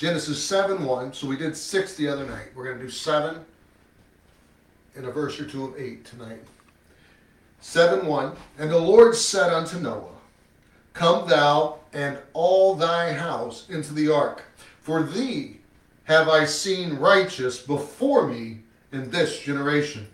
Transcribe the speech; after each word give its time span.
Genesis 0.00 0.42
7 0.42 0.82
1. 0.82 1.12
So 1.12 1.26
we 1.26 1.36
did 1.36 1.54
6 1.54 1.94
the 1.96 2.08
other 2.08 2.24
night. 2.24 2.46
We're 2.54 2.64
going 2.64 2.78
to 2.78 2.84
do 2.84 2.90
7 2.90 3.44
and 4.96 5.04
a 5.04 5.10
verse 5.10 5.38
or 5.38 5.44
two 5.44 5.66
of 5.66 5.78
8 5.78 6.06
tonight. 6.06 6.42
7 7.60 8.06
1. 8.06 8.36
And 8.58 8.70
the 8.70 8.78
Lord 8.78 9.14
said 9.14 9.52
unto 9.52 9.78
Noah, 9.78 10.16
Come 10.94 11.28
thou 11.28 11.80
and 11.92 12.16
all 12.32 12.74
thy 12.74 13.12
house 13.12 13.68
into 13.68 13.92
the 13.92 14.10
ark, 14.10 14.42
for 14.80 15.02
thee 15.02 15.58
have 16.04 16.30
I 16.30 16.46
seen 16.46 16.96
righteous 16.96 17.60
before 17.60 18.26
me 18.26 18.60
in 18.92 19.10
this 19.10 19.38
generation. 19.38 20.08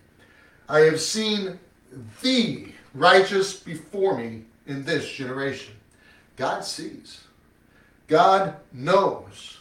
I 0.67 0.79
have 0.81 0.99
seen 0.99 1.57
thee 2.21 2.75
righteous 2.93 3.57
before 3.57 4.17
me 4.17 4.43
in 4.65 4.83
this 4.83 5.09
generation. 5.09 5.75
God 6.35 6.65
sees. 6.65 7.23
God 8.07 8.57
knows. 8.73 9.56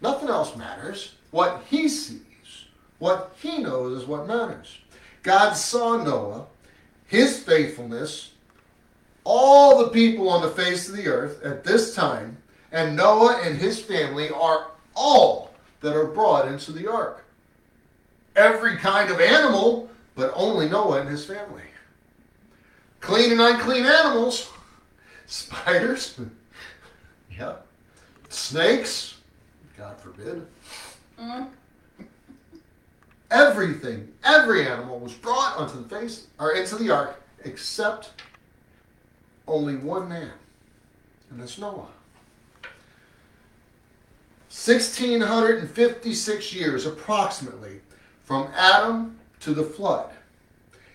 Nothing 0.00 0.28
else 0.28 0.56
matters. 0.56 1.14
What 1.30 1.62
he 1.68 1.88
sees, 1.88 2.64
what 2.98 3.36
he 3.40 3.58
knows 3.58 4.02
is 4.02 4.08
what 4.08 4.26
matters. 4.26 4.78
God 5.22 5.54
saw 5.54 6.02
Noah, 6.02 6.46
his 7.06 7.42
faithfulness, 7.42 8.32
all 9.24 9.78
the 9.78 9.90
people 9.90 10.28
on 10.28 10.42
the 10.42 10.50
face 10.50 10.88
of 10.88 10.96
the 10.96 11.06
earth 11.06 11.42
at 11.42 11.64
this 11.64 11.94
time, 11.94 12.38
and 12.72 12.96
Noah 12.96 13.40
and 13.44 13.58
his 13.58 13.80
family 13.80 14.30
are 14.30 14.68
all 14.94 15.52
that 15.80 15.94
are 15.94 16.06
brought 16.06 16.48
into 16.48 16.72
the 16.72 16.90
ark. 16.90 17.24
Every 18.36 18.76
kind 18.76 19.10
of 19.10 19.20
animal, 19.20 19.90
but 20.14 20.32
only 20.34 20.68
Noah 20.68 21.00
and 21.00 21.10
his 21.10 21.24
family. 21.24 21.62
Clean 23.00 23.32
and 23.32 23.40
unclean 23.40 23.84
animals, 23.84 24.50
spiders, 25.26 26.18
yeah, 27.38 27.56
snakes, 28.28 29.17
God 29.78 29.98
forbid. 30.00 30.46
Mm. 31.20 31.48
Everything, 33.30 34.08
every 34.24 34.66
animal 34.66 34.98
was 34.98 35.12
brought 35.12 35.56
onto 35.56 35.80
the 35.82 35.88
face 35.88 36.26
or 36.40 36.52
into 36.52 36.76
the 36.76 36.90
ark 36.90 37.22
except 37.44 38.10
only 39.46 39.76
one 39.76 40.08
man, 40.08 40.32
and 41.30 41.40
that's 41.40 41.58
Noah. 41.58 41.86
1656 44.50 46.54
years 46.54 46.86
approximately 46.86 47.80
from 48.24 48.50
Adam 48.56 49.16
to 49.40 49.52
the 49.54 49.62
flood. 49.62 50.10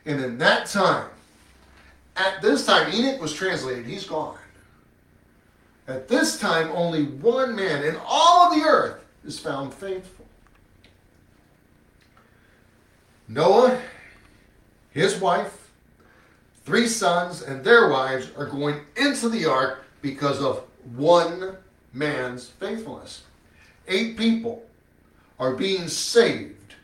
And 0.06 0.22
in 0.22 0.38
that 0.40 0.66
time, 0.66 1.08
at 2.18 2.42
this 2.42 2.66
time, 2.66 2.94
Enoch 2.94 3.22
was 3.22 3.34
translated, 3.34 3.86
he's 3.86 4.04
gone. 4.06 4.38
At 5.88 6.08
this 6.08 6.40
time, 6.40 6.70
only 6.74 7.04
one 7.04 7.56
man 7.56 7.84
in 7.84 7.98
all 8.06 8.48
of 8.48 8.56
the 8.56 8.66
earth 8.66 9.04
is 9.26 9.40
found 9.40 9.74
faithful. 9.74 10.26
Noah, 13.28 13.82
his 14.92 15.18
wife, 15.18 15.72
three 16.66 16.88
sons, 16.88 17.42
and 17.42 17.64
their 17.64 17.90
wives 17.90 18.30
are 18.38 18.46
going 18.46 18.82
into 18.96 19.28
the 19.28 19.46
ark 19.46 19.86
because 20.02 20.42
of 20.42 20.64
one 20.96 21.58
man's 21.94 22.48
faithfulness. 22.48 23.24
Eight 23.88 24.18
people 24.18 24.64
are 25.40 25.54
being 25.54 25.88
saved 25.88 26.76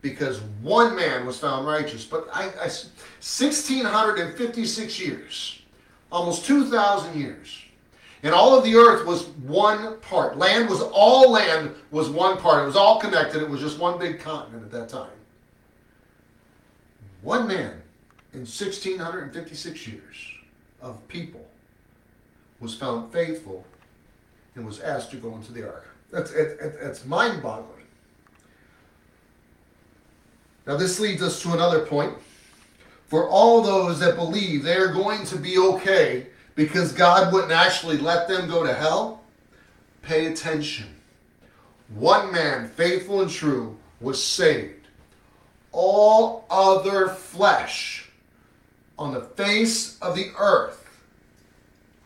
because 0.00 0.40
one 0.62 0.94
man 0.96 1.26
was 1.26 1.38
found 1.38 1.66
righteous. 1.66 2.04
But 2.04 2.28
I, 2.32 2.44
I 2.44 2.68
1,656 2.68 5.00
years, 5.00 5.60
almost 6.10 6.46
2,000 6.46 7.20
years. 7.20 7.64
And 8.22 8.34
all 8.34 8.58
of 8.58 8.64
the 8.64 8.74
earth 8.74 9.06
was 9.06 9.26
one 9.46 9.98
part. 10.00 10.38
Land 10.38 10.68
was 10.68 10.80
all 10.80 11.30
land 11.30 11.74
was 11.90 12.08
one 12.08 12.36
part. 12.36 12.64
It 12.64 12.66
was 12.66 12.76
all 12.76 13.00
connected. 13.00 13.42
It 13.42 13.48
was 13.48 13.60
just 13.60 13.78
one 13.78 13.98
big 13.98 14.18
continent 14.18 14.64
at 14.64 14.72
that 14.72 14.88
time. 14.88 15.10
One 17.22 17.46
man 17.46 17.82
in 18.32 18.40
1656 18.40 19.86
years 19.86 20.16
of 20.80 21.06
people 21.08 21.46
was 22.60 22.74
found 22.74 23.12
faithful 23.12 23.64
and 24.54 24.66
was 24.66 24.80
asked 24.80 25.10
to 25.12 25.16
go 25.16 25.34
into 25.36 25.52
the 25.52 25.64
ark. 25.64 25.86
That's, 26.10 26.32
it, 26.32 26.58
it's 26.60 27.04
mind 27.04 27.42
boggling. 27.42 27.74
Now, 30.66 30.76
this 30.76 30.98
leads 31.00 31.22
us 31.22 31.40
to 31.42 31.52
another 31.52 31.86
point. 31.86 32.14
For 33.06 33.28
all 33.28 33.62
those 33.62 34.00
that 34.00 34.16
believe 34.16 34.62
they 34.62 34.76
are 34.76 34.92
going 34.92 35.24
to 35.26 35.36
be 35.36 35.56
okay 35.56 36.26
because 36.58 36.90
God 36.90 37.32
wouldn't 37.32 37.52
actually 37.52 37.98
let 37.98 38.26
them 38.26 38.48
go 38.48 38.64
to 38.64 38.74
hell, 38.74 39.22
pay 40.02 40.26
attention. 40.26 40.88
One 41.94 42.32
man, 42.32 42.68
faithful 42.70 43.22
and 43.22 43.30
true, 43.30 43.78
was 44.00 44.20
saved. 44.20 44.88
All 45.70 46.46
other 46.50 47.10
flesh 47.10 48.10
on 48.98 49.14
the 49.14 49.20
face 49.20 50.00
of 50.00 50.16
the 50.16 50.32
earth 50.36 50.84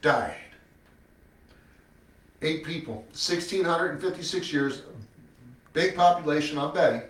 died. 0.03 0.37
Eight 2.43 2.63
people, 2.63 2.97
1,656 3.13 4.53
years, 4.53 4.83
big 5.73 5.97
population 5.97 6.59
on 6.59 6.75
Betty, 6.75 7.07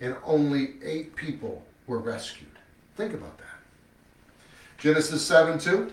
and 0.00 0.16
only 0.24 0.76
eight 0.82 1.14
people 1.16 1.62
were 1.86 1.98
rescued. 1.98 2.48
Think 2.96 3.12
about 3.12 3.36
that. 3.36 3.44
Genesis 4.78 5.22
7 5.22 5.58
2. 5.58 5.92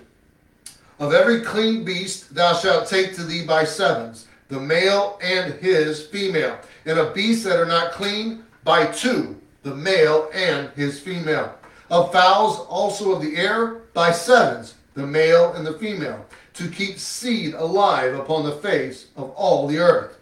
Of 1.03 1.13
every 1.13 1.41
clean 1.41 1.83
beast 1.83 2.33
thou 2.33 2.53
shalt 2.53 2.87
take 2.87 3.13
to 3.15 3.25
thee 3.25 3.45
by 3.45 3.65
sevens, 3.65 4.25
the 4.47 4.57
male 4.57 5.19
and 5.21 5.53
his 5.55 6.07
female. 6.07 6.57
And 6.85 6.97
of 6.97 7.13
beasts 7.13 7.43
that 7.43 7.59
are 7.59 7.65
not 7.65 7.91
clean, 7.91 8.45
by 8.63 8.85
two, 8.85 9.35
the 9.63 9.75
male 9.75 10.29
and 10.33 10.69
his 10.77 11.01
female. 11.01 11.55
Of 11.91 12.13
fowls 12.13 12.65
also 12.69 13.11
of 13.11 13.21
the 13.21 13.35
air, 13.35 13.81
by 13.93 14.13
sevens, 14.13 14.75
the 14.93 15.05
male 15.05 15.51
and 15.51 15.67
the 15.67 15.77
female, 15.77 16.25
to 16.53 16.69
keep 16.69 16.97
seed 16.97 17.53
alive 17.53 18.13
upon 18.13 18.45
the 18.45 18.55
face 18.55 19.07
of 19.17 19.31
all 19.31 19.67
the 19.67 19.79
earth. 19.79 20.17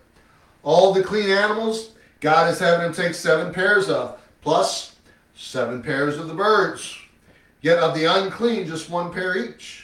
All 0.63 0.94
the 0.94 1.03
clean 1.03 1.30
animals, 1.30 1.92
God 2.22 2.52
is 2.52 2.58
having 2.58 2.81
them 2.81 2.94
take 2.94 3.13
seven 3.13 3.53
pairs 3.53 3.88
of, 3.88 4.19
plus 4.42 4.96
seven 5.36 5.84
pairs 5.84 6.18
of 6.18 6.28
the 6.28 6.34
birds. 6.34 6.98
Yet 7.62 7.78
of 7.78 7.94
the 7.94 8.06
unclean, 8.06 8.66
just 8.66 8.90
one 8.90 9.13
pair 9.13 9.38
each. 9.38 9.81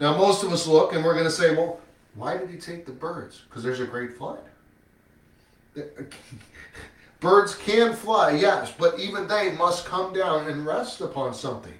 Now, 0.00 0.16
most 0.16 0.44
of 0.44 0.52
us 0.52 0.66
look 0.66 0.92
and 0.92 1.04
we're 1.04 1.14
going 1.14 1.24
to 1.24 1.30
say, 1.30 1.54
well, 1.54 1.80
why 2.14 2.36
did 2.36 2.50
he 2.50 2.56
take 2.56 2.86
the 2.86 2.92
birds? 2.92 3.42
Because 3.48 3.62
there's 3.62 3.80
a 3.80 3.86
great 3.86 4.16
flood. 4.16 4.40
Uh, 5.76 5.82
birds 7.20 7.54
can 7.54 7.94
fly, 7.94 8.32
yes, 8.32 8.72
but 8.76 8.98
even 8.98 9.26
they 9.26 9.52
must 9.52 9.86
come 9.86 10.12
down 10.12 10.48
and 10.48 10.64
rest 10.66 11.00
upon 11.00 11.34
something. 11.34 11.74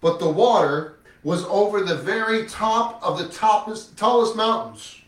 But 0.00 0.18
the 0.18 0.28
water 0.28 0.98
was 1.24 1.44
over 1.44 1.82
the 1.82 1.96
very 1.96 2.46
top 2.46 3.02
of 3.02 3.18
the 3.18 3.24
topest, 3.24 3.96
tallest 3.96 4.36
mountains. 4.36 5.00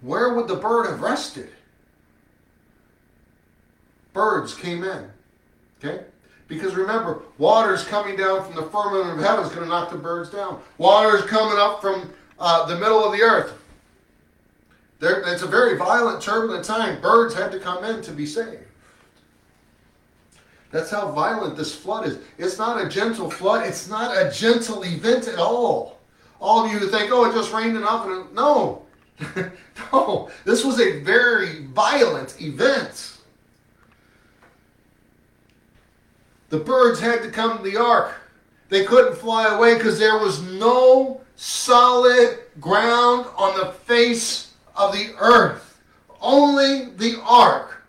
Where 0.00 0.34
would 0.34 0.48
the 0.48 0.56
bird 0.56 0.86
have 0.86 1.00
rested? 1.00 1.50
Birds 4.12 4.54
came 4.54 4.84
in. 4.84 5.10
Okay? 5.78 6.04
Because 6.52 6.74
remember, 6.74 7.22
water 7.38 7.72
is 7.72 7.82
coming 7.82 8.14
down 8.14 8.44
from 8.44 8.54
the 8.54 8.68
firmament 8.70 9.18
of 9.18 9.24
heaven 9.24 9.42
is 9.42 9.50
going 9.50 9.62
to 9.62 9.68
knock 9.68 9.90
the 9.90 9.96
birds 9.96 10.28
down. 10.28 10.60
Water 10.76 11.16
is 11.16 11.24
coming 11.24 11.56
up 11.56 11.80
from 11.80 12.12
uh, 12.38 12.66
the 12.66 12.76
middle 12.76 13.02
of 13.02 13.12
the 13.12 13.22
earth. 13.22 13.58
There, 14.98 15.22
it's 15.32 15.40
a 15.40 15.46
very 15.46 15.78
violent, 15.78 16.22
turbulent 16.22 16.62
time. 16.62 17.00
Birds 17.00 17.34
had 17.34 17.52
to 17.52 17.58
come 17.58 17.84
in 17.84 18.02
to 18.02 18.12
be 18.12 18.26
saved. 18.26 18.64
That's 20.70 20.90
how 20.90 21.10
violent 21.10 21.56
this 21.56 21.74
flood 21.74 22.06
is. 22.06 22.18
It's 22.36 22.58
not 22.58 22.84
a 22.84 22.86
gentle 22.86 23.30
flood. 23.30 23.66
It's 23.66 23.88
not 23.88 24.14
a 24.14 24.30
gentle 24.30 24.84
event 24.84 25.28
at 25.28 25.38
all. 25.38 26.00
All 26.38 26.66
of 26.66 26.70
you 26.70 26.78
who 26.78 26.88
think, 26.88 27.10
oh, 27.12 27.24
it 27.24 27.32
just 27.32 27.50
rained 27.50 27.78
enough. 27.78 28.06
And 28.06 28.30
no, 28.34 28.82
no. 29.92 30.30
This 30.44 30.66
was 30.66 30.80
a 30.80 31.00
very 31.00 31.64
violent 31.64 32.42
event. 32.42 33.11
The 36.52 36.58
birds 36.58 37.00
had 37.00 37.22
to 37.22 37.30
come 37.30 37.56
to 37.56 37.62
the 37.64 37.78
ark. 37.78 38.12
They 38.68 38.84
couldn't 38.84 39.16
fly 39.16 39.54
away 39.54 39.78
because 39.78 39.98
there 39.98 40.18
was 40.18 40.42
no 40.42 41.22
solid 41.34 42.40
ground 42.60 43.26
on 43.38 43.58
the 43.58 43.72
face 43.72 44.52
of 44.76 44.92
the 44.92 45.14
earth. 45.18 45.80
Only 46.20 46.90
the 46.90 47.18
ark 47.22 47.82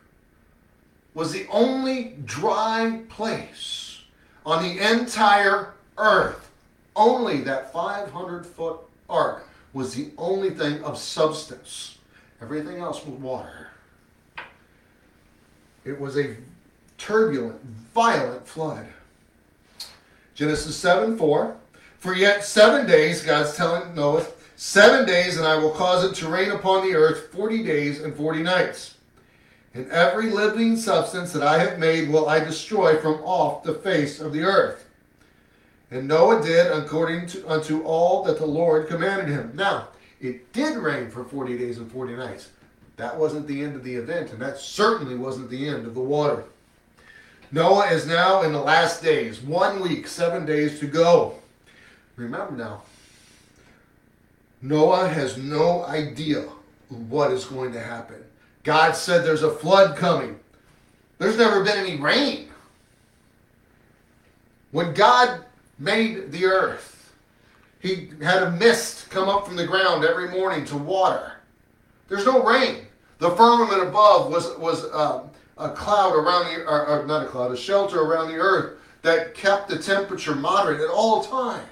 was 1.14 1.34
the 1.34 1.46
only 1.52 2.16
dry 2.24 3.02
place 3.10 4.00
on 4.46 4.64
the 4.64 4.94
entire 4.94 5.74
earth. 5.98 6.50
Only 6.96 7.42
that 7.42 7.74
500 7.74 8.46
foot 8.46 8.80
ark 9.10 9.46
was 9.74 9.94
the 9.94 10.12
only 10.18 10.52
thing 10.52 10.82
of 10.86 10.98
substance. 10.98 11.98
Everything 12.42 12.78
else 12.78 13.06
was 13.06 13.20
water. 13.20 13.68
It 15.84 16.00
was 16.00 16.18
a 16.18 16.38
turbulent, 17.04 17.62
violent 17.94 18.48
flood. 18.48 18.88
Genesis 20.36 20.76
7 20.76 21.18
4. 21.18 21.56
For 22.00 22.14
yet 22.14 22.44
seven 22.44 22.86
days, 22.86 23.24
God's 23.24 23.56
telling 23.56 23.96
Noah, 23.96 24.26
Seven 24.56 25.06
days, 25.06 25.38
and 25.38 25.46
I 25.46 25.58
will 25.58 25.72
cause 25.72 26.06
it 26.06 26.16
to 26.16 26.30
rain 26.30 26.52
upon 26.52 26.88
the 26.88 26.96
earth 26.96 27.34
forty 27.34 27.64
days 27.64 28.02
and 28.02 28.16
forty 28.16 28.42
nights. 28.42 28.96
And 29.74 29.90
every 29.92 30.30
living 30.30 30.78
substance 30.78 31.34
that 31.34 31.44
I 31.44 31.58
have 31.58 31.80
made 31.80 32.08
will 32.08 32.30
I 32.30 32.40
destroy 32.40 32.98
from 32.98 33.16
off 33.24 33.64
the 33.64 33.74
face 33.74 34.22
of 34.22 34.32
the 34.32 34.44
earth. 34.44 34.86
And 35.92 36.08
Noah 36.08 36.42
did 36.42 36.72
according 36.72 37.28
to 37.28 37.50
unto 37.50 37.82
all 37.82 38.24
that 38.24 38.38
the 38.38 38.46
Lord 38.46 38.88
commanded 38.88 39.28
him. 39.28 39.52
Now, 39.54 39.90
it 40.22 40.54
did 40.54 40.78
rain 40.78 41.10
for 41.10 41.26
40 41.26 41.58
days 41.58 41.80
and 41.80 41.92
40 41.92 42.16
nights. 42.16 42.50
That 42.96 43.18
wasn't 43.20 43.48
the 43.48 43.62
end 43.62 43.76
of 43.76 43.84
the 43.84 43.96
event, 43.96 44.32
and 44.32 44.42
that 44.42 44.60
certainly 44.60 45.16
wasn't 45.16 45.50
the 45.50 45.68
end 45.68 45.86
of 45.86 45.94
the 45.94 46.00
water. 46.00 46.46
Noah 47.54 47.86
is 47.92 48.08
now 48.08 48.42
in 48.42 48.52
the 48.52 48.60
last 48.60 49.04
days, 49.04 49.40
one 49.40 49.80
week, 49.80 50.08
seven 50.08 50.44
days 50.44 50.80
to 50.80 50.88
go. 50.88 51.36
Remember 52.16 52.58
now, 52.58 52.82
Noah 54.64 55.08
has 55.08 55.38
no 55.38 55.86
idea 55.86 56.48
what 56.90 57.32
is 57.32 57.46
going 57.46 57.72
to 57.74 57.80
happen. 57.80 58.24
God 58.64 58.94
said 58.96 59.24
there's 59.24 59.44
a 59.44 59.52
flood 59.52 59.96
coming. 59.96 60.40
There's 61.20 61.38
never 61.38 61.64
been 61.64 61.78
any 61.78 61.98
rain. 61.98 62.50
When 64.72 64.96
God 64.96 65.46
made 65.78 66.32
the 66.32 66.46
earth, 66.46 67.14
He 67.80 68.10
had 68.24 68.42
a 68.42 68.52
mist 68.52 69.12
come 69.12 69.30
up 69.30 69.46
from 69.46 69.58
the 69.58 69.68
ground 69.68 70.04
every 70.04 70.30
morning 70.30 70.66
to 70.66 70.78
water. 70.78 71.34
There's 72.08 72.26
no 72.26 72.44
rain. 72.44 72.88
The 73.20 73.30
firmament 73.36 73.84
above 73.84 74.32
was 74.32 74.58
was 74.58 74.86
uh, 74.86 75.28
a 75.58 75.70
cloud 75.70 76.16
around 76.16 76.46
the, 76.46 76.66
or, 76.66 76.88
or 76.88 77.06
not 77.06 77.24
a 77.24 77.28
cloud, 77.28 77.52
a 77.52 77.58
shelter 77.58 78.02
around 78.02 78.30
the 78.30 78.38
earth 78.38 78.80
that 79.02 79.34
kept 79.36 79.70
the 79.70 79.78
temperature 79.78 80.36
moderate 80.36 80.82
at 80.82 80.90
all 80.90 81.24
times. 81.24 81.68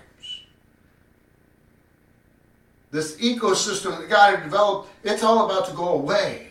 This 2.92 3.16
ecosystem 3.18 3.98
that 4.00 4.10
God 4.10 4.36
had 4.36 4.44
developed, 4.44 4.90
it's 5.04 5.24
all 5.24 5.46
about 5.46 5.68
to 5.70 5.74
go 5.74 5.90
away. 5.90 6.50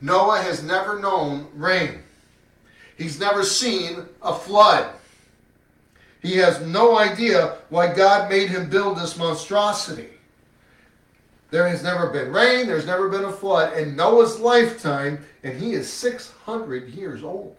Noah 0.00 0.40
has 0.42 0.62
never 0.62 0.98
known 0.98 1.46
rain. 1.54 2.02
He's 2.98 3.20
never 3.20 3.44
seen 3.44 4.04
a 4.20 4.34
flood. 4.34 4.92
He 6.22 6.36
has 6.36 6.60
no 6.60 6.98
idea 6.98 7.58
why 7.70 7.94
God 7.94 8.28
made 8.28 8.50
him 8.50 8.68
build 8.68 8.98
this 8.98 9.16
monstrosity. 9.16 10.08
There 11.50 11.66
has 11.66 11.82
never 11.82 12.08
been 12.10 12.32
rain, 12.32 12.66
there's 12.66 12.86
never 12.86 13.08
been 13.08 13.24
a 13.24 13.32
flood 13.32 13.76
in 13.76 13.96
Noah's 13.96 14.38
lifetime, 14.38 15.24
and 15.42 15.60
he 15.60 15.72
is 15.72 15.92
600 15.92 16.88
years 16.90 17.24
old. 17.24 17.56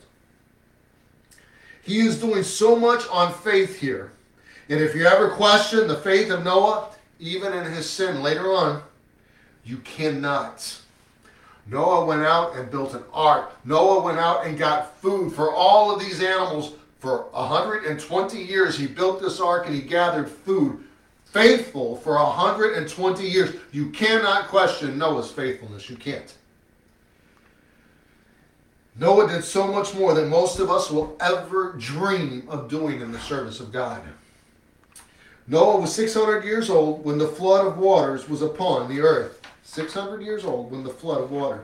He 1.84 2.00
is 2.00 2.20
doing 2.20 2.44
so 2.44 2.76
much 2.76 3.08
on 3.10 3.34
faith 3.34 3.80
here. 3.80 4.12
And 4.70 4.80
if 4.80 4.96
you 4.96 5.06
ever 5.06 5.32
question 5.32 5.88
the 5.88 5.98
faith 5.98 6.32
of 6.32 6.44
Noah, 6.44 6.90
even 7.20 7.52
in 7.54 7.66
his 7.66 7.90
sin 7.90 8.22
later 8.22 8.54
on, 8.54 8.82
you 9.66 9.78
cannot. 9.78 10.80
Noah 11.68 12.06
went 12.06 12.24
out 12.24 12.56
and 12.56 12.72
built 12.72 12.94
an 12.94 13.04
ark. 13.14 13.56
Noah 13.66 14.02
went 14.02 14.18
out 14.18 14.46
and 14.46 14.58
got 14.58 14.98
food 15.00 15.34
for 15.34 15.54
all 15.54 15.94
of 15.94 16.00
these 16.00 16.22
animals. 16.22 16.74
For 17.00 17.24
120 17.32 18.38
years, 18.42 18.78
he 18.78 18.88
built 18.88 19.22
this 19.22 19.40
ark 19.40 19.66
and 19.66 19.76
he 19.76 19.82
gathered 19.82 20.30
food. 20.30 20.84
Faithful 21.32 21.96
for 21.96 22.16
120 22.16 23.26
years. 23.26 23.56
You 23.72 23.90
cannot 23.92 24.50
question 24.50 24.98
Noah's 24.98 25.32
faithfulness. 25.32 25.90
You 25.90 25.96
can't. 25.96 26.34
Noah 29.00 29.30
did 29.30 29.46
so 29.46 29.66
much 29.66 29.96
more 29.96 30.14
than 30.14 30.30
most 30.30 30.60
of 30.60 30.70
us 30.70 30.92
will 30.92 31.16
ever 31.22 31.72
dream 31.74 32.46
of 32.50 32.70
doing 32.70 33.00
in 33.00 33.14
the 33.14 33.20
service 33.20 33.62
of 33.62 33.72
God. 33.72 34.02
Noah 35.48 35.80
was 35.80 35.96
600 35.96 36.44
years 36.44 36.70
old 36.70 37.06
when 37.06 37.18
the 37.18 37.28
flood 37.28 37.66
of 37.66 37.78
waters 37.78 38.28
was 38.28 38.42
upon 38.42 38.94
the 38.94 39.00
earth. 39.00 39.42
600 39.64 40.22
years 40.22 40.44
old 40.44 40.70
when 40.70 40.84
the 40.84 40.90
flood 40.90 41.22
of 41.22 41.32
water. 41.32 41.64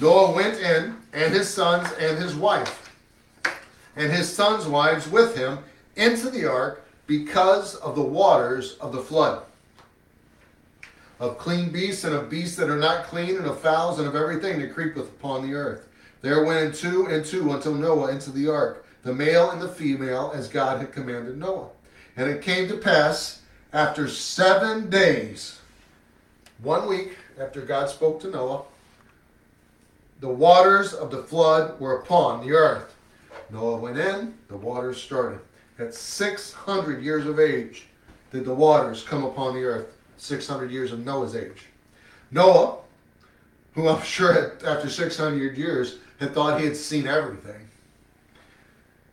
Noah 0.00 0.30
went 0.30 0.60
in, 0.60 0.96
and 1.12 1.34
his 1.34 1.52
sons 1.52 1.88
and 1.98 2.18
his 2.18 2.36
wife, 2.36 2.92
and 3.96 4.12
his 4.12 4.32
sons' 4.32 4.66
wives 4.66 5.08
with 5.08 5.36
him, 5.36 5.58
into 5.96 6.30
the 6.30 6.48
ark 6.48 6.85
because 7.06 7.76
of 7.76 7.94
the 7.94 8.02
waters 8.02 8.74
of 8.74 8.92
the 8.92 9.00
flood. 9.00 9.42
Of 11.18 11.38
clean 11.38 11.70
beasts 11.70 12.04
and 12.04 12.14
of 12.14 12.28
beasts 12.28 12.56
that 12.56 12.68
are 12.68 12.76
not 12.76 13.04
clean, 13.04 13.36
and 13.36 13.46
of 13.46 13.60
fowls 13.60 13.98
and 13.98 14.06
of 14.06 14.14
everything 14.14 14.60
that 14.60 14.74
creepeth 14.74 15.08
upon 15.08 15.46
the 15.46 15.54
earth. 15.54 15.88
There 16.20 16.44
went 16.44 16.64
in 16.64 16.72
two 16.72 17.06
and 17.06 17.24
two 17.24 17.52
until 17.52 17.74
Noah 17.74 18.10
into 18.10 18.30
the 18.30 18.48
ark, 18.48 18.86
the 19.02 19.14
male 19.14 19.50
and 19.50 19.62
the 19.62 19.68
female, 19.68 20.32
as 20.34 20.48
God 20.48 20.80
had 20.80 20.92
commanded 20.92 21.38
Noah. 21.38 21.68
And 22.16 22.28
it 22.28 22.42
came 22.42 22.68
to 22.68 22.76
pass 22.76 23.42
after 23.72 24.08
seven 24.08 24.90
days 24.90 25.60
one 26.62 26.88
week 26.88 27.16
after 27.38 27.60
God 27.60 27.90
spoke 27.90 28.20
to 28.20 28.30
Noah, 28.30 28.62
the 30.20 30.28
waters 30.28 30.94
of 30.94 31.10
the 31.10 31.22
flood 31.22 31.78
were 31.78 31.98
upon 31.98 32.46
the 32.46 32.54
earth. 32.54 32.94
Noah 33.50 33.76
went 33.76 33.98
in, 33.98 34.34
the 34.48 34.56
waters 34.56 35.00
started. 35.00 35.40
At 35.78 35.94
600 35.94 37.02
years 37.02 37.26
of 37.26 37.38
age 37.38 37.86
did 38.32 38.44
the 38.44 38.54
waters 38.54 39.02
come 39.02 39.24
upon 39.24 39.54
the 39.54 39.64
earth. 39.64 39.96
600 40.16 40.70
years 40.70 40.92
of 40.92 41.04
Noah's 41.04 41.36
age. 41.36 41.66
Noah, 42.30 42.78
who 43.74 43.88
I'm 43.88 44.02
sure 44.04 44.56
after 44.66 44.88
600 44.88 45.56
years 45.56 45.98
had 46.18 46.32
thought 46.32 46.58
he 46.58 46.66
had 46.66 46.76
seen 46.76 47.06
everything, 47.06 47.68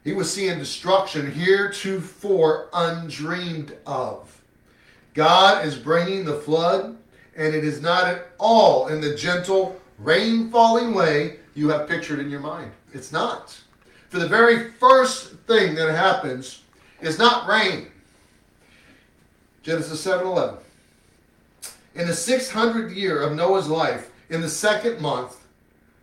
he 0.04 0.14
was 0.14 0.32
seeing 0.32 0.60
destruction 0.60 1.32
heretofore 1.32 2.70
undreamed 2.74 3.78
of. 3.86 4.42
God 5.14 5.66
is 5.66 5.76
bringing 5.76 6.26
the 6.26 6.36
flood 6.36 6.98
and 7.36 7.56
it 7.56 7.64
is 7.64 7.82
not 7.82 8.08
at 8.08 8.28
all 8.38 8.88
in 8.88 9.02
the 9.02 9.16
gentle, 9.16 9.80
rain 9.98 10.50
falling 10.50 10.94
way 10.94 11.38
you 11.56 11.70
have 11.70 11.88
pictured 11.88 12.20
in 12.20 12.30
your 12.30 12.42
mind. 12.42 12.72
It's 12.94 13.12
not. 13.12 13.58
For 14.14 14.20
the 14.20 14.28
very 14.28 14.70
first 14.74 15.32
thing 15.48 15.74
that 15.74 15.90
happens 15.90 16.62
is 17.02 17.18
not 17.18 17.48
rain. 17.48 17.88
Genesis 19.64 20.02
7 20.02 20.28
11. 20.28 20.60
In 21.96 22.06
the 22.06 22.14
600th 22.14 22.96
year 22.96 23.20
of 23.20 23.36
Noah's 23.36 23.68
life, 23.68 24.12
in 24.30 24.42
the 24.42 24.50
second 24.52 25.02
month, 25.02 25.38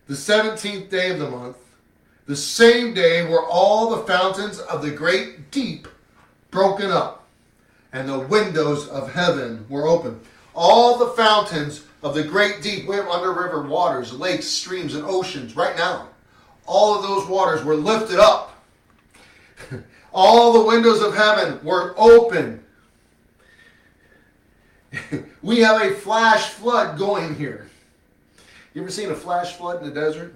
the 0.07 0.13
17th 0.13 0.89
day 0.89 1.11
of 1.11 1.19
the 1.19 1.29
month, 1.29 1.55
the 2.25 2.35
same 2.35 2.93
day 2.93 3.25
were 3.25 3.45
all 3.45 3.91
the 3.91 4.05
fountains 4.05 4.59
of 4.59 4.81
the 4.81 4.91
great 4.91 5.49
deep 5.49 5.87
broken 6.49 6.91
up, 6.91 7.25
and 7.93 8.09
the 8.09 8.19
windows 8.19 8.89
of 8.89 9.13
heaven 9.13 9.65
were 9.69 9.87
open. 9.87 10.19
all 10.53 10.97
the 10.97 11.13
fountains 11.13 11.85
of 12.03 12.13
the 12.13 12.23
great 12.23 12.61
deep 12.61 12.85
we 12.89 12.97
have 12.97 13.07
under 13.07 13.31
river 13.31 13.61
waters, 13.61 14.11
lakes, 14.11 14.47
streams, 14.47 14.95
and 14.95 15.05
oceans 15.05 15.55
right 15.55 15.77
now. 15.77 16.09
All 16.65 16.95
of 16.95 17.03
those 17.03 17.27
waters 17.27 17.63
were 17.63 17.75
lifted 17.75 18.19
up. 18.19 18.63
all 20.13 20.53
the 20.53 20.65
windows 20.65 21.01
of 21.01 21.15
heaven 21.15 21.63
were 21.63 21.93
open. 21.97 22.63
we 25.41 25.59
have 25.59 25.81
a 25.81 25.93
flash 25.93 26.49
flood 26.49 26.97
going 26.97 27.35
here. 27.35 27.69
You 28.73 28.81
ever 28.81 28.91
seen 28.91 29.09
a 29.09 29.15
flash 29.15 29.55
flood 29.55 29.81
in 29.81 29.87
the 29.87 29.93
desert? 29.93 30.35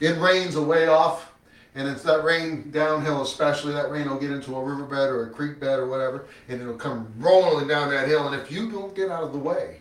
It 0.00 0.18
rains 0.18 0.56
a 0.56 0.62
way 0.62 0.86
off 0.86 1.32
and 1.74 1.88
it's 1.88 2.02
that 2.02 2.22
rain 2.22 2.70
downhill, 2.70 3.22
especially 3.22 3.72
that 3.72 3.90
rain 3.90 4.08
will 4.08 4.18
get 4.18 4.30
into 4.30 4.54
a 4.54 4.62
riverbed 4.62 5.08
or 5.08 5.26
a 5.26 5.30
creek 5.30 5.58
bed 5.58 5.78
or 5.78 5.86
whatever, 5.86 6.26
and 6.48 6.60
it'll 6.60 6.74
come 6.74 7.10
rolling 7.18 7.66
down 7.66 7.88
that 7.90 8.06
hill. 8.06 8.28
And 8.28 8.40
if 8.40 8.52
you 8.52 8.70
don't 8.70 8.94
get 8.94 9.10
out 9.10 9.22
of 9.22 9.32
the 9.32 9.38
way, 9.38 9.78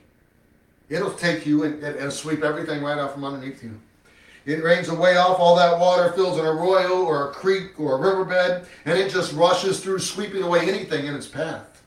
it'll 0.89 1.11
take 1.11 1.45
you 1.45 1.63
and, 1.63 1.83
and, 1.83 2.11
sweep 2.11 2.43
everything 2.43 2.81
right 2.81 2.97
out 2.97 3.13
from 3.13 3.25
underneath 3.25 3.61
you. 3.61 3.77
It 4.45 4.63
rains 4.63 4.89
away 4.89 5.17
off, 5.17 5.39
all 5.39 5.55
that 5.55 5.79
water 5.79 6.11
fills 6.13 6.39
an 6.39 6.45
arroyo 6.45 7.03
or 7.03 7.29
a 7.29 7.33
creek 7.33 7.79
or 7.79 7.95
a 7.95 8.01
riverbed, 8.01 8.65
and 8.85 8.97
it 8.97 9.11
just 9.11 9.33
rushes 9.33 9.79
through, 9.79 9.99
sweeping 9.99 10.41
away 10.41 10.61
anything 10.61 11.05
in 11.05 11.15
its 11.15 11.27
path. 11.27 11.83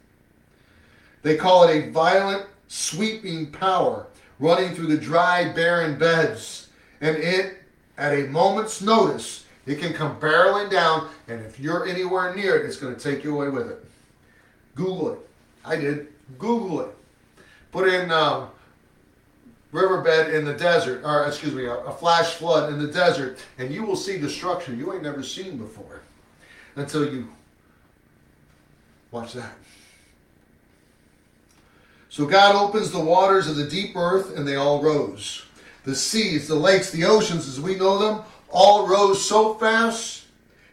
They 1.23 1.37
call 1.37 1.65
it 1.65 1.77
a 1.77 1.91
violent 1.91 2.47
sweeping 2.69 3.51
power 3.51 4.07
running 4.39 4.75
through 4.75 4.89
the 4.89 4.97
dry, 4.97 5.53
barren 5.53 5.99
beds, 5.99 6.69
and 7.01 7.17
it, 7.17 7.63
at 7.99 8.13
a 8.13 8.29
moment's 8.29 8.81
notice, 8.81 9.47
it 9.67 9.81
can 9.81 9.93
come 9.93 10.21
barreling 10.21 10.71
down, 10.71 11.09
and 11.29 11.45
if 11.45 11.59
you're 11.59 11.87
anywhere 11.87 12.35
near 12.35 12.57
it, 12.57 12.67
it's 12.67 12.77
going 12.77 12.95
to 12.95 13.01
take 13.01 13.25
you 13.25 13.35
away 13.35 13.49
with 13.49 13.71
it. 13.71 13.85
Google 14.75 15.15
it. 15.15 15.19
I 15.65 15.77
did. 15.77 16.09
Google 16.39 16.81
it. 16.81 16.95
Put 17.73 17.89
in 17.89 18.11
uh, 18.11 18.49
riverbed 19.75 20.33
in 20.33 20.45
the 20.45 20.55
desert, 20.55 21.03
or 21.05 21.27
excuse 21.27 21.53
me, 21.53 21.65
a, 21.65 21.75
a 21.75 21.93
flash 21.93 22.35
flood 22.35 22.73
in 22.73 22.79
the 22.79 22.87
desert, 22.87 23.39
and 23.59 23.75
you 23.75 23.83
will 23.83 23.97
see 23.97 24.19
destruction 24.19 24.79
you 24.79 24.95
ain't 24.95 25.03
never 25.03 25.23
seen 25.23 25.59
before 25.59 26.01
until 26.77 27.13
you 27.13 27.29
watch 29.11 29.33
that. 29.33 29.53
So 32.09 32.25
God 32.25 32.55
opens 32.55 32.93
the 32.93 33.01
waters 33.01 33.49
of 33.49 33.57
the 33.57 33.67
deep 33.67 33.97
earth, 33.97 34.37
and 34.37 34.47
they 34.47 34.55
all 34.55 34.81
rose. 34.81 35.45
The 35.83 35.97
seas, 35.97 36.47
the 36.47 36.55
lakes, 36.55 36.93
the 36.93 37.05
oceans, 37.05 37.49
as 37.49 37.61
we 37.61 37.75
know 37.75 37.99
them, 37.99 38.25
all 38.51 38.87
rose 38.87 39.29
so 39.29 39.55
fast, 39.55 40.23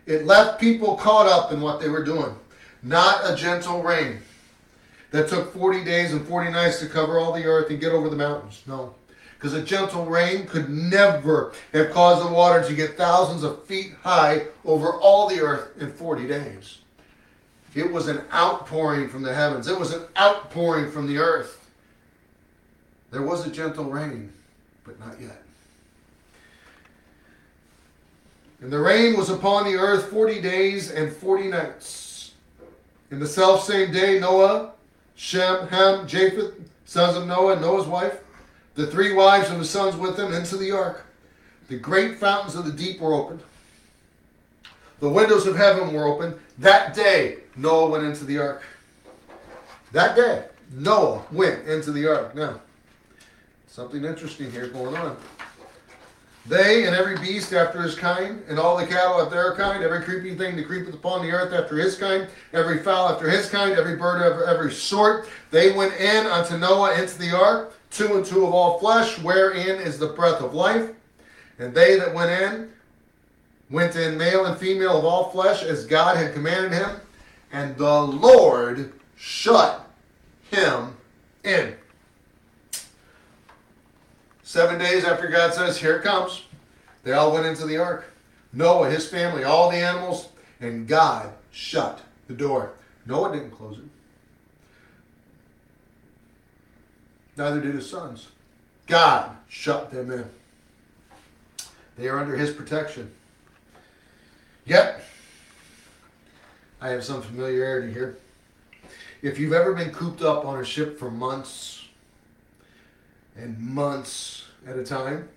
it 0.05 0.27
left 0.27 0.61
people 0.61 0.95
caught 0.95 1.25
up 1.25 1.51
in 1.51 1.59
what 1.59 1.81
they 1.81 1.89
were 1.89 2.03
doing. 2.03 2.35
Not 2.83 3.27
a 3.27 3.35
gentle 3.35 3.81
rain. 3.81 4.19
That 5.11 5.27
took 5.27 5.53
40 5.53 5.83
days 5.83 6.13
and 6.13 6.25
40 6.25 6.51
nights 6.51 6.79
to 6.79 6.87
cover 6.87 7.19
all 7.19 7.33
the 7.33 7.45
earth 7.45 7.69
and 7.69 7.79
get 7.79 7.91
over 7.91 8.09
the 8.09 8.15
mountains. 8.15 8.63
No. 8.65 8.95
Because 9.35 9.53
a 9.53 9.61
gentle 9.61 10.05
rain 10.05 10.45
could 10.45 10.69
never 10.69 11.53
have 11.73 11.91
caused 11.91 12.25
the 12.25 12.31
water 12.31 12.63
to 12.63 12.73
get 12.73 12.97
thousands 12.97 13.43
of 13.43 13.63
feet 13.65 13.93
high 14.03 14.45
over 14.63 14.93
all 14.93 15.27
the 15.27 15.41
earth 15.41 15.81
in 15.81 15.91
40 15.91 16.27
days. 16.27 16.79
It 17.73 17.91
was 17.91 18.07
an 18.07 18.21
outpouring 18.33 19.09
from 19.09 19.23
the 19.23 19.33
heavens, 19.33 19.67
it 19.67 19.79
was 19.79 19.93
an 19.93 20.03
outpouring 20.17 20.91
from 20.91 21.07
the 21.07 21.17
earth. 21.17 21.69
There 23.11 23.21
was 23.21 23.45
a 23.45 23.49
gentle 23.49 23.85
rain, 23.85 24.31
but 24.85 24.99
not 24.99 25.19
yet. 25.19 25.41
And 28.61 28.71
the 28.71 28.79
rain 28.79 29.17
was 29.17 29.29
upon 29.29 29.65
the 29.65 29.75
earth 29.75 30.09
40 30.09 30.39
days 30.39 30.91
and 30.91 31.11
40 31.11 31.47
nights. 31.47 32.33
In 33.09 33.19
the 33.19 33.27
self 33.27 33.65
same 33.65 33.91
day, 33.91 34.19
Noah, 34.19 34.70
Shem, 35.21 35.67
Ham, 35.67 36.07
Japheth, 36.07 36.55
sons 36.85 37.15
of 37.15 37.27
Noah, 37.27 37.53
and 37.53 37.61
Noah's 37.61 37.85
wife, 37.85 38.21
the 38.73 38.87
three 38.87 39.13
wives 39.13 39.51
and 39.51 39.61
the 39.61 39.65
sons 39.65 39.95
with 39.95 40.17
them 40.17 40.33
into 40.33 40.57
the 40.57 40.71
ark. 40.71 41.05
The 41.67 41.77
great 41.77 42.17
fountains 42.17 42.55
of 42.55 42.65
the 42.65 42.71
deep 42.71 42.99
were 42.99 43.13
opened. 43.13 43.41
The 44.99 45.07
windows 45.07 45.45
of 45.45 45.55
heaven 45.55 45.93
were 45.93 46.05
opened. 46.05 46.39
That 46.57 46.95
day, 46.95 47.37
Noah 47.55 47.91
went 47.91 48.03
into 48.03 48.25
the 48.25 48.39
ark. 48.39 48.63
That 49.91 50.15
day, 50.15 50.45
Noah 50.71 51.23
went 51.31 51.67
into 51.67 51.91
the 51.91 52.07
ark. 52.07 52.33
Now, 52.33 52.59
something 53.67 54.03
interesting 54.03 54.51
here 54.51 54.69
going 54.69 54.95
on. 54.95 55.17
They 56.47 56.85
and 56.85 56.95
every 56.95 57.17
beast 57.17 57.53
after 57.53 57.81
his 57.81 57.95
kind, 57.95 58.43
and 58.47 58.57
all 58.57 58.75
the 58.75 58.87
cattle 58.87 59.21
after 59.21 59.35
their 59.35 59.55
kind, 59.55 59.83
every 59.83 60.01
creeping 60.01 60.37
thing 60.37 60.55
that 60.55 60.65
creepeth 60.65 60.95
upon 60.95 61.21
the 61.21 61.31
earth 61.31 61.53
after 61.53 61.75
his 61.75 61.95
kind, 61.95 62.27
every 62.51 62.79
fowl 62.79 63.09
after 63.09 63.29
his 63.29 63.47
kind, 63.47 63.73
every 63.73 63.95
bird 63.95 64.21
of 64.21 64.41
every 64.47 64.71
sort, 64.71 65.29
they 65.51 65.71
went 65.71 65.93
in 65.99 66.25
unto 66.25 66.57
Noah 66.57 66.99
into 66.99 67.17
the 67.19 67.35
ark, 67.37 67.75
two 67.91 68.15
and 68.17 68.25
two 68.25 68.45
of 68.45 68.53
all 68.53 68.79
flesh, 68.79 69.19
wherein 69.19 69.79
is 69.79 69.99
the 69.99 70.07
breath 70.07 70.41
of 70.41 70.55
life. 70.55 70.89
And 71.59 71.75
they 71.75 71.97
that 71.97 72.11
went 72.11 72.31
in, 72.31 72.71
went 73.69 73.95
in 73.95 74.17
male 74.17 74.45
and 74.45 74.57
female 74.57 74.97
of 74.97 75.05
all 75.05 75.29
flesh, 75.29 75.61
as 75.61 75.85
God 75.85 76.17
had 76.17 76.33
commanded 76.33 76.73
him. 76.73 76.99
And 77.51 77.77
the 77.77 78.01
Lord 78.01 78.93
shut 79.15 79.87
him 80.49 80.95
in. 81.43 81.75
Seven 84.51 84.79
days 84.79 85.05
after 85.05 85.29
God 85.29 85.53
says, 85.53 85.77
Here 85.77 85.95
it 85.95 86.03
comes, 86.03 86.43
they 87.03 87.13
all 87.13 87.31
went 87.31 87.45
into 87.45 87.65
the 87.65 87.77
ark. 87.77 88.11
Noah, 88.51 88.89
his 88.89 89.07
family, 89.07 89.45
all 89.45 89.71
the 89.71 89.77
animals, 89.77 90.27
and 90.59 90.89
God 90.89 91.31
shut 91.51 92.01
the 92.27 92.33
door. 92.33 92.73
Noah 93.05 93.31
didn't 93.31 93.51
close 93.51 93.77
it. 93.77 93.85
Neither 97.37 97.61
did 97.61 97.75
his 97.75 97.89
sons. 97.89 98.27
God 98.87 99.37
shut 99.47 99.89
them 99.89 100.11
in. 100.11 100.25
They 101.97 102.09
are 102.09 102.19
under 102.19 102.35
his 102.35 102.51
protection. 102.51 103.09
Yet, 104.65 105.01
I 106.81 106.89
have 106.89 107.05
some 107.05 107.21
familiarity 107.21 107.93
here. 107.93 108.17
If 109.21 109.39
you've 109.39 109.53
ever 109.53 109.73
been 109.73 109.91
cooped 109.91 110.21
up 110.21 110.43
on 110.43 110.59
a 110.59 110.65
ship 110.65 110.99
for 110.99 111.09
months, 111.09 111.80
and 113.35 113.59
months 113.59 114.45
at 114.67 114.77
a 114.77 114.83
time, 114.83 115.29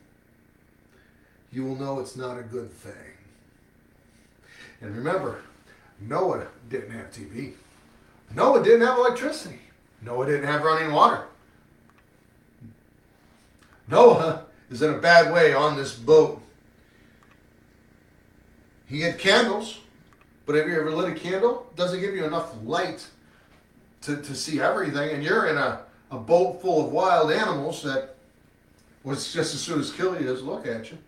you 1.52 1.64
will 1.64 1.76
know 1.76 2.00
it's 2.00 2.16
not 2.16 2.38
a 2.38 2.42
good 2.42 2.70
thing. 2.70 2.92
And 4.80 4.94
remember, 4.96 5.42
Noah 6.00 6.46
didn't 6.68 6.90
have 6.90 7.10
TV. 7.10 7.52
Noah 8.34 8.62
didn't 8.62 8.86
have 8.86 8.98
electricity. 8.98 9.60
Noah 10.02 10.26
didn't 10.26 10.46
have 10.46 10.62
running 10.62 10.92
water. 10.92 11.24
Noah 13.88 14.44
is 14.70 14.82
in 14.82 14.94
a 14.94 14.98
bad 14.98 15.32
way 15.32 15.54
on 15.54 15.76
this 15.76 15.94
boat. 15.94 16.42
He 18.86 19.00
had 19.00 19.18
candles, 19.18 19.78
but 20.46 20.56
have 20.56 20.68
you 20.68 20.78
ever 20.78 20.90
lit 20.90 21.16
a 21.16 21.18
candle? 21.18 21.70
Doesn't 21.76 22.00
give 22.00 22.14
you 22.14 22.24
enough 22.24 22.52
light 22.64 23.06
to, 24.02 24.16
to 24.16 24.34
see 24.34 24.60
everything, 24.60 25.10
and 25.10 25.22
you're 25.22 25.46
in 25.46 25.56
a 25.56 25.83
a 26.14 26.18
boat 26.18 26.62
full 26.62 26.86
of 26.86 26.92
wild 26.92 27.32
animals 27.32 27.82
that 27.82 28.14
was 29.02 29.32
just 29.32 29.52
as 29.52 29.60
soon 29.60 29.80
as 29.80 29.90
kill 29.90 30.20
you 30.20 30.32
as 30.32 30.42
look 30.42 30.66
at 30.66 30.90
you. 30.90 30.98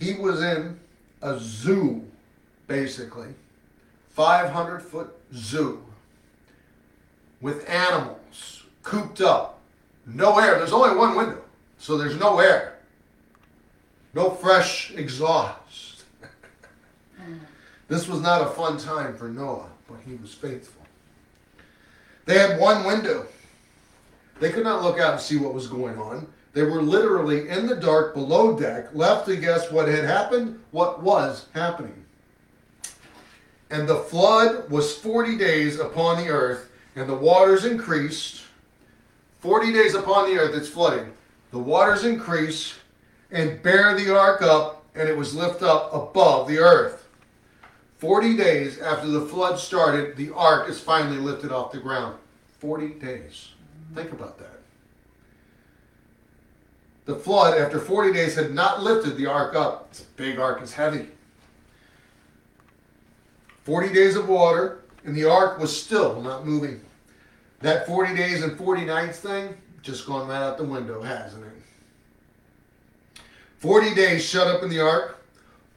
He 0.00 0.14
was 0.14 0.42
in 0.42 0.78
a 1.22 1.38
zoo, 1.38 2.04
basically, 2.66 3.28
500 4.10 4.80
foot 4.80 5.14
zoo 5.32 5.82
with 7.40 7.68
animals 7.70 8.64
cooped 8.82 9.20
up, 9.20 9.60
no 10.06 10.38
air. 10.38 10.58
There's 10.58 10.72
only 10.72 10.96
one 10.96 11.16
window, 11.16 11.42
so 11.78 11.96
there's 11.96 12.18
no 12.18 12.40
air, 12.40 12.78
no 14.12 14.28
fresh 14.30 14.90
exhaust. 14.92 16.04
this 17.88 18.08
was 18.08 18.20
not 18.20 18.42
a 18.42 18.46
fun 18.46 18.76
time 18.76 19.16
for 19.16 19.28
Noah 19.28 19.68
he 20.06 20.14
was 20.16 20.34
faithful. 20.34 20.82
They 22.26 22.38
had 22.38 22.58
one 22.58 22.84
window. 22.84 23.26
They 24.40 24.50
could 24.50 24.64
not 24.64 24.82
look 24.82 24.98
out 24.98 25.12
and 25.14 25.20
see 25.20 25.36
what 25.36 25.54
was 25.54 25.66
going 25.66 25.98
on. 25.98 26.26
They 26.52 26.62
were 26.62 26.82
literally 26.82 27.48
in 27.48 27.66
the 27.66 27.76
dark 27.76 28.14
below 28.14 28.58
deck, 28.58 28.94
left 28.94 29.26
to 29.26 29.36
guess 29.36 29.70
what 29.70 29.88
had 29.88 30.04
happened, 30.04 30.60
what 30.70 31.02
was 31.02 31.46
happening. 31.52 32.04
And 33.70 33.88
the 33.88 33.98
flood 33.98 34.70
was 34.70 34.96
40 34.96 35.36
days 35.36 35.80
upon 35.80 36.18
the 36.18 36.30
earth, 36.30 36.70
and 36.94 37.08
the 37.08 37.14
waters 37.14 37.64
increased. 37.64 38.42
40 39.40 39.72
days 39.72 39.94
upon 39.94 40.30
the 40.30 40.38
earth, 40.38 40.54
it's 40.54 40.68
flooding. 40.68 41.12
The 41.50 41.58
waters 41.58 42.04
increased 42.04 42.74
and 43.30 43.60
bear 43.62 43.96
the 43.96 44.16
ark 44.16 44.42
up, 44.42 44.84
and 44.94 45.08
it 45.08 45.16
was 45.16 45.34
lifted 45.34 45.68
up 45.68 45.92
above 45.92 46.46
the 46.46 46.58
earth. 46.58 47.03
40 48.04 48.36
days 48.36 48.80
after 48.80 49.06
the 49.06 49.24
flood 49.24 49.58
started, 49.58 50.14
the 50.14 50.30
ark 50.34 50.68
is 50.68 50.78
finally 50.78 51.16
lifted 51.16 51.50
off 51.50 51.72
the 51.72 51.78
ground. 51.78 52.18
40 52.58 52.88
days. 52.88 53.52
Think 53.94 54.12
about 54.12 54.38
that. 54.40 54.60
The 57.06 57.14
flood, 57.14 57.58
after 57.58 57.80
40 57.80 58.12
days, 58.12 58.34
had 58.34 58.52
not 58.52 58.82
lifted 58.82 59.16
the 59.16 59.24
ark 59.24 59.56
up. 59.56 59.88
It's 59.90 60.02
a 60.02 60.04
big 60.16 60.38
ark, 60.38 60.58
it's 60.60 60.74
heavy. 60.74 61.08
40 63.62 63.94
days 63.94 64.16
of 64.16 64.28
water, 64.28 64.82
and 65.06 65.16
the 65.16 65.24
ark 65.24 65.58
was 65.58 65.74
still 65.74 66.20
not 66.20 66.44
moving. 66.44 66.82
That 67.62 67.86
40 67.86 68.14
days 68.14 68.42
and 68.42 68.58
40 68.58 68.84
nights 68.84 69.18
thing, 69.20 69.56
just 69.80 70.06
gone 70.06 70.28
right 70.28 70.42
out 70.42 70.58
the 70.58 70.64
window, 70.64 71.00
hasn't 71.00 71.42
it? 71.42 73.22
40 73.60 73.94
days 73.94 74.22
shut 74.22 74.46
up 74.46 74.62
in 74.62 74.68
the 74.68 74.80
ark, 74.80 75.24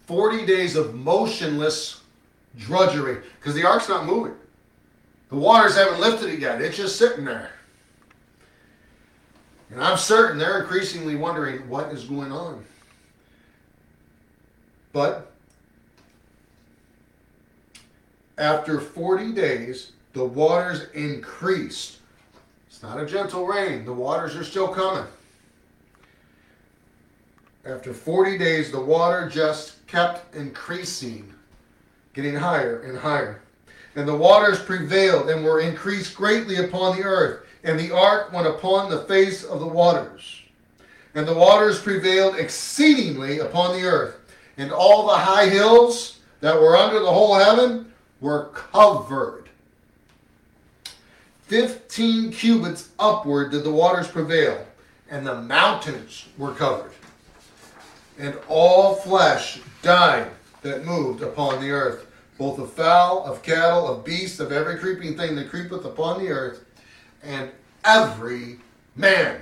40 0.07 0.46
days 0.46 0.75
of 0.75 0.93
motionless 0.93 2.01
drudgery 2.57 3.21
because 3.39 3.53
the 3.53 3.65
ark's 3.65 3.89
not 3.89 4.05
moving. 4.05 4.35
The 5.29 5.35
waters 5.35 5.75
haven't 5.75 5.99
lifted 5.99 6.29
it 6.29 6.39
yet. 6.39 6.61
It's 6.61 6.77
just 6.77 6.97
sitting 6.97 7.25
there. 7.25 7.51
And 9.69 9.83
I'm 9.83 9.97
certain 9.97 10.37
they're 10.37 10.61
increasingly 10.61 11.15
wondering 11.15 11.67
what 11.67 11.91
is 11.91 12.05
going 12.05 12.31
on. 12.31 12.63
But 14.93 15.31
after 18.37 18.79
40 18.79 19.33
days, 19.33 19.91
the 20.13 20.23
waters 20.23 20.87
increased. 20.93 21.97
It's 22.67 22.81
not 22.81 22.99
a 22.99 23.05
gentle 23.05 23.45
rain, 23.45 23.85
the 23.85 23.93
waters 23.93 24.35
are 24.35 24.43
still 24.43 24.69
coming. 24.69 25.05
After 27.65 27.93
40 27.93 28.37
days, 28.37 28.71
the 28.71 28.79
water 28.79 29.27
just 29.27 29.85
kept 29.87 30.33
increasing 30.33 31.33
getting 32.17 32.33
higher 32.33 32.79
and 32.79 32.97
higher. 32.97 33.39
And 33.95 34.07
the 34.07 34.17
waters 34.17 34.59
prevailed 34.59 35.29
and 35.29 35.45
were 35.45 35.59
increased 35.59 36.15
greatly 36.15 36.55
upon 36.55 36.97
the 36.97 37.03
earth, 37.03 37.45
and 37.63 37.79
the 37.79 37.95
ark 37.95 38.33
went 38.33 38.47
upon 38.47 38.89
the 38.89 39.03
face 39.03 39.43
of 39.43 39.59
the 39.59 39.67
waters. 39.67 40.41
And 41.13 41.27
the 41.27 41.36
waters 41.36 41.79
prevailed 41.79 42.36
exceedingly 42.36 43.38
upon 43.38 43.79
the 43.79 43.86
earth, 43.86 44.17
and 44.57 44.71
all 44.71 45.05
the 45.05 45.15
high 45.15 45.47
hills 45.47 46.19
that 46.41 46.59
were 46.59 46.75
under 46.75 47.00
the 47.00 47.12
whole 47.12 47.36
heaven 47.36 47.93
were 48.19 48.45
covered. 48.45 49.50
Fifteen 51.43 52.31
cubits 52.31 52.89
upward 52.97 53.51
did 53.51 53.63
the 53.63 53.71
waters 53.71 54.07
prevail, 54.07 54.65
and 55.12 55.25
the 55.25 55.39
mountains 55.43 56.25
were 56.39 56.53
covered. 56.55 56.93
And 58.17 58.36
all 58.47 58.95
flesh 58.95 59.59
died 59.83 60.31
that 60.61 60.85
moved 60.85 61.21
upon 61.21 61.61
the 61.61 61.71
earth 61.71 62.07
both 62.37 62.59
of 62.59 62.71
fowl, 62.71 63.23
of 63.25 63.41
cattle, 63.41 63.87
of 63.87 64.05
beasts, 64.05 64.39
of 64.39 64.51
every 64.51 64.77
creeping 64.77 65.17
thing 65.17 65.35
that 65.35 65.49
creepeth 65.49 65.85
upon 65.85 66.23
the 66.23 66.29
earth, 66.29 66.63
and 67.23 67.49
every 67.83 68.59
man. 68.95 69.41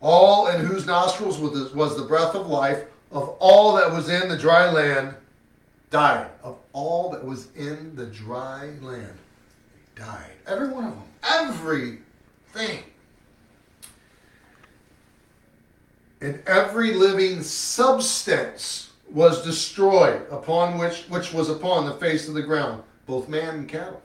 All 0.00 0.48
in 0.48 0.64
whose 0.64 0.86
nostrils 0.86 1.38
was 1.38 1.96
the 1.96 2.04
breath 2.04 2.34
of 2.34 2.48
life, 2.48 2.84
of 3.12 3.28
all 3.38 3.76
that 3.76 3.92
was 3.92 4.08
in 4.08 4.28
the 4.28 4.36
dry 4.36 4.70
land, 4.70 5.14
died. 5.90 6.30
Of 6.42 6.58
all 6.72 7.10
that 7.10 7.24
was 7.24 7.48
in 7.54 7.94
the 7.94 8.06
dry 8.06 8.70
land, 8.82 9.16
died. 9.94 10.32
Every 10.46 10.68
one 10.68 10.84
of 10.84 10.90
them. 10.90 11.04
Everything. 11.22 12.82
And 16.20 16.42
every 16.46 16.92
living 16.94 17.42
substance 17.42 18.85
was 19.10 19.44
destroyed 19.44 20.26
upon 20.30 20.78
which 20.78 21.04
which 21.08 21.32
was 21.32 21.48
upon 21.48 21.86
the 21.86 21.94
face 21.94 22.28
of 22.28 22.34
the 22.34 22.42
ground, 22.42 22.82
both 23.06 23.28
man 23.28 23.54
and 23.54 23.68
cattle, 23.68 24.02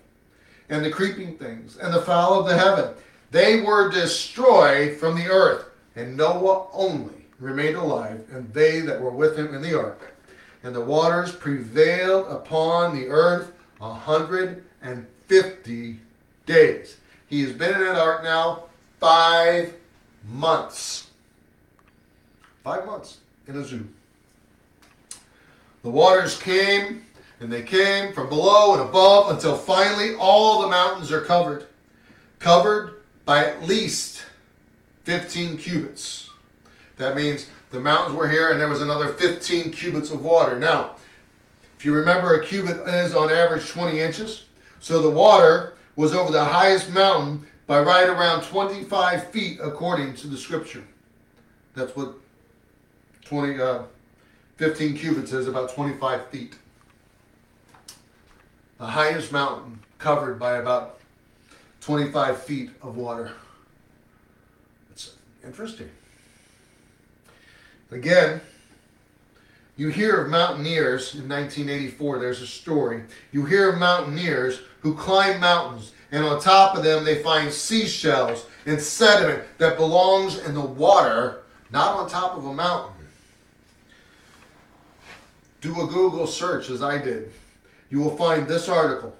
and 0.69 0.83
the 0.83 0.91
creeping 0.91 1.37
things, 1.37 1.77
and 1.77 1.93
the 1.93 2.01
fowl 2.01 2.39
of 2.39 2.47
the 2.47 2.57
heaven. 2.57 2.93
They 3.31 3.61
were 3.61 3.89
destroyed 3.89 4.97
from 4.97 5.15
the 5.15 5.27
earth, 5.27 5.65
and 5.95 6.17
Noah 6.17 6.67
only 6.73 7.25
remained 7.39 7.77
alive, 7.77 8.25
and 8.31 8.53
they 8.53 8.81
that 8.81 9.01
were 9.01 9.11
with 9.11 9.37
him 9.37 9.53
in 9.55 9.61
the 9.61 9.77
ark. 9.77 10.13
And 10.63 10.75
the 10.75 10.81
waters 10.81 11.31
prevailed 11.31 12.27
upon 12.27 12.95
the 12.95 13.07
earth 13.07 13.51
a 13.79 13.93
hundred 13.93 14.63
and 14.81 15.07
fifty 15.27 15.99
days. 16.45 16.97
He 17.27 17.41
has 17.43 17.53
been 17.53 17.73
in 17.73 17.79
that 17.79 17.95
ark 17.95 18.23
now 18.23 18.65
five 18.99 19.73
months. 20.29 21.07
Five 22.63 22.85
months 22.85 23.17
in 23.47 23.55
a 23.55 23.65
zoo. 23.65 23.87
The 25.83 25.89
waters 25.89 26.39
came 26.39 27.05
and 27.39 27.51
they 27.51 27.63
came 27.63 28.13
from 28.13 28.29
below 28.29 28.73
and 28.73 28.81
above 28.87 29.31
until 29.31 29.55
finally 29.55 30.15
all 30.15 30.61
the 30.61 30.67
mountains 30.67 31.11
are 31.11 31.21
covered. 31.21 31.65
Covered 32.39 33.01
by 33.25 33.45
at 33.45 33.63
least 33.63 34.23
15 35.03 35.57
cubits. 35.57 36.29
That 36.97 37.15
means 37.15 37.47
the 37.71 37.79
mountains 37.79 38.15
were 38.15 38.29
here 38.29 38.51
and 38.51 38.59
there 38.59 38.69
was 38.69 38.81
another 38.81 39.09
15 39.13 39.71
cubits 39.71 40.11
of 40.11 40.23
water. 40.23 40.59
Now, 40.59 40.95
if 41.77 41.85
you 41.85 41.93
remember, 41.95 42.35
a 42.35 42.45
cubit 42.45 42.87
is 42.87 43.15
on 43.15 43.31
average 43.31 43.67
20 43.69 43.99
inches. 43.99 44.45
So 44.79 45.01
the 45.01 45.09
water 45.09 45.73
was 45.95 46.13
over 46.13 46.31
the 46.31 46.45
highest 46.45 46.91
mountain 46.91 47.47
by 47.65 47.81
right 47.81 48.07
around 48.07 48.43
25 48.43 49.31
feet 49.31 49.59
according 49.63 50.13
to 50.17 50.27
the 50.27 50.37
scripture. 50.37 50.83
That's 51.73 51.95
what 51.95 52.13
20, 53.25 53.59
uh, 53.59 53.83
15 54.61 54.95
cubits 54.95 55.33
is, 55.33 55.47
about 55.47 55.73
25 55.73 56.27
feet. 56.27 56.55
The 58.77 58.85
highest 58.85 59.31
mountain 59.31 59.79
covered 59.97 60.37
by 60.37 60.57
about 60.57 60.99
25 61.79 62.43
feet 62.43 62.69
of 62.83 62.95
water. 62.95 63.31
It's 64.91 65.15
interesting. 65.43 65.89
Again, 67.89 68.39
you 69.77 69.87
hear 69.87 70.21
of 70.21 70.29
mountaineers 70.29 71.15
in 71.15 71.27
1984, 71.27 72.19
there's 72.19 72.43
a 72.43 72.47
story. 72.47 73.01
You 73.31 73.45
hear 73.45 73.69
of 73.73 73.79
mountaineers 73.79 74.59
who 74.81 74.93
climb 74.93 75.39
mountains, 75.39 75.93
and 76.11 76.23
on 76.23 76.39
top 76.39 76.77
of 76.77 76.83
them, 76.83 77.03
they 77.03 77.23
find 77.23 77.51
seashells 77.51 78.45
and 78.67 78.79
sediment 78.79 79.41
that 79.57 79.75
belongs 79.75 80.37
in 80.37 80.53
the 80.53 80.61
water, 80.61 81.41
not 81.71 81.95
on 81.95 82.07
top 82.07 82.37
of 82.37 82.45
a 82.45 82.53
mountain. 82.53 82.90
Do 85.61 85.81
a 85.81 85.87
Google 85.87 86.27
search 86.27 86.69
as 86.69 86.81
I 86.81 86.97
did. 86.97 87.31
You 87.89 87.99
will 87.99 88.17
find 88.17 88.47
this 88.47 88.67
article 88.67 89.15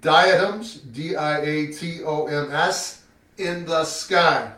Diatoms, 0.00 0.74
D 0.76 1.16
I 1.16 1.40
A 1.40 1.66
T 1.72 2.02
O 2.04 2.26
M 2.26 2.52
S, 2.52 3.04
in 3.38 3.64
the 3.64 3.84
sky. 3.84 4.52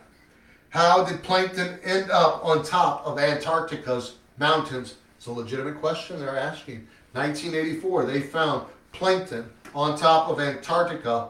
How 0.69 1.03
did 1.03 1.21
plankton 1.23 1.79
end 1.83 2.11
up 2.11 2.43
on 2.43 2.63
top 2.63 3.05
of 3.05 3.19
Antarctica's 3.19 4.15
mountains? 4.37 4.95
It's 5.17 5.27
a 5.27 5.31
legitimate 5.31 5.79
question 5.79 6.19
they're 6.19 6.37
asking. 6.37 6.87
1984, 7.13 8.05
they 8.05 8.21
found 8.21 8.65
plankton 8.91 9.49
on 9.75 9.97
top 9.97 10.29
of 10.29 10.39
Antarctica 10.39 11.29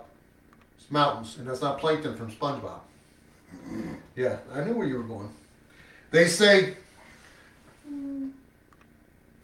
mountains, 0.90 1.38
and 1.38 1.48
that's 1.48 1.62
not 1.62 1.80
plankton 1.80 2.16
from 2.16 2.32
SpongeBob. 2.32 2.80
Yeah, 4.16 4.38
I 4.54 4.64
knew 4.64 4.74
where 4.74 4.88
you 4.88 4.98
were 4.98 5.04
going. 5.04 5.30
They 6.12 6.28
say 6.28 6.76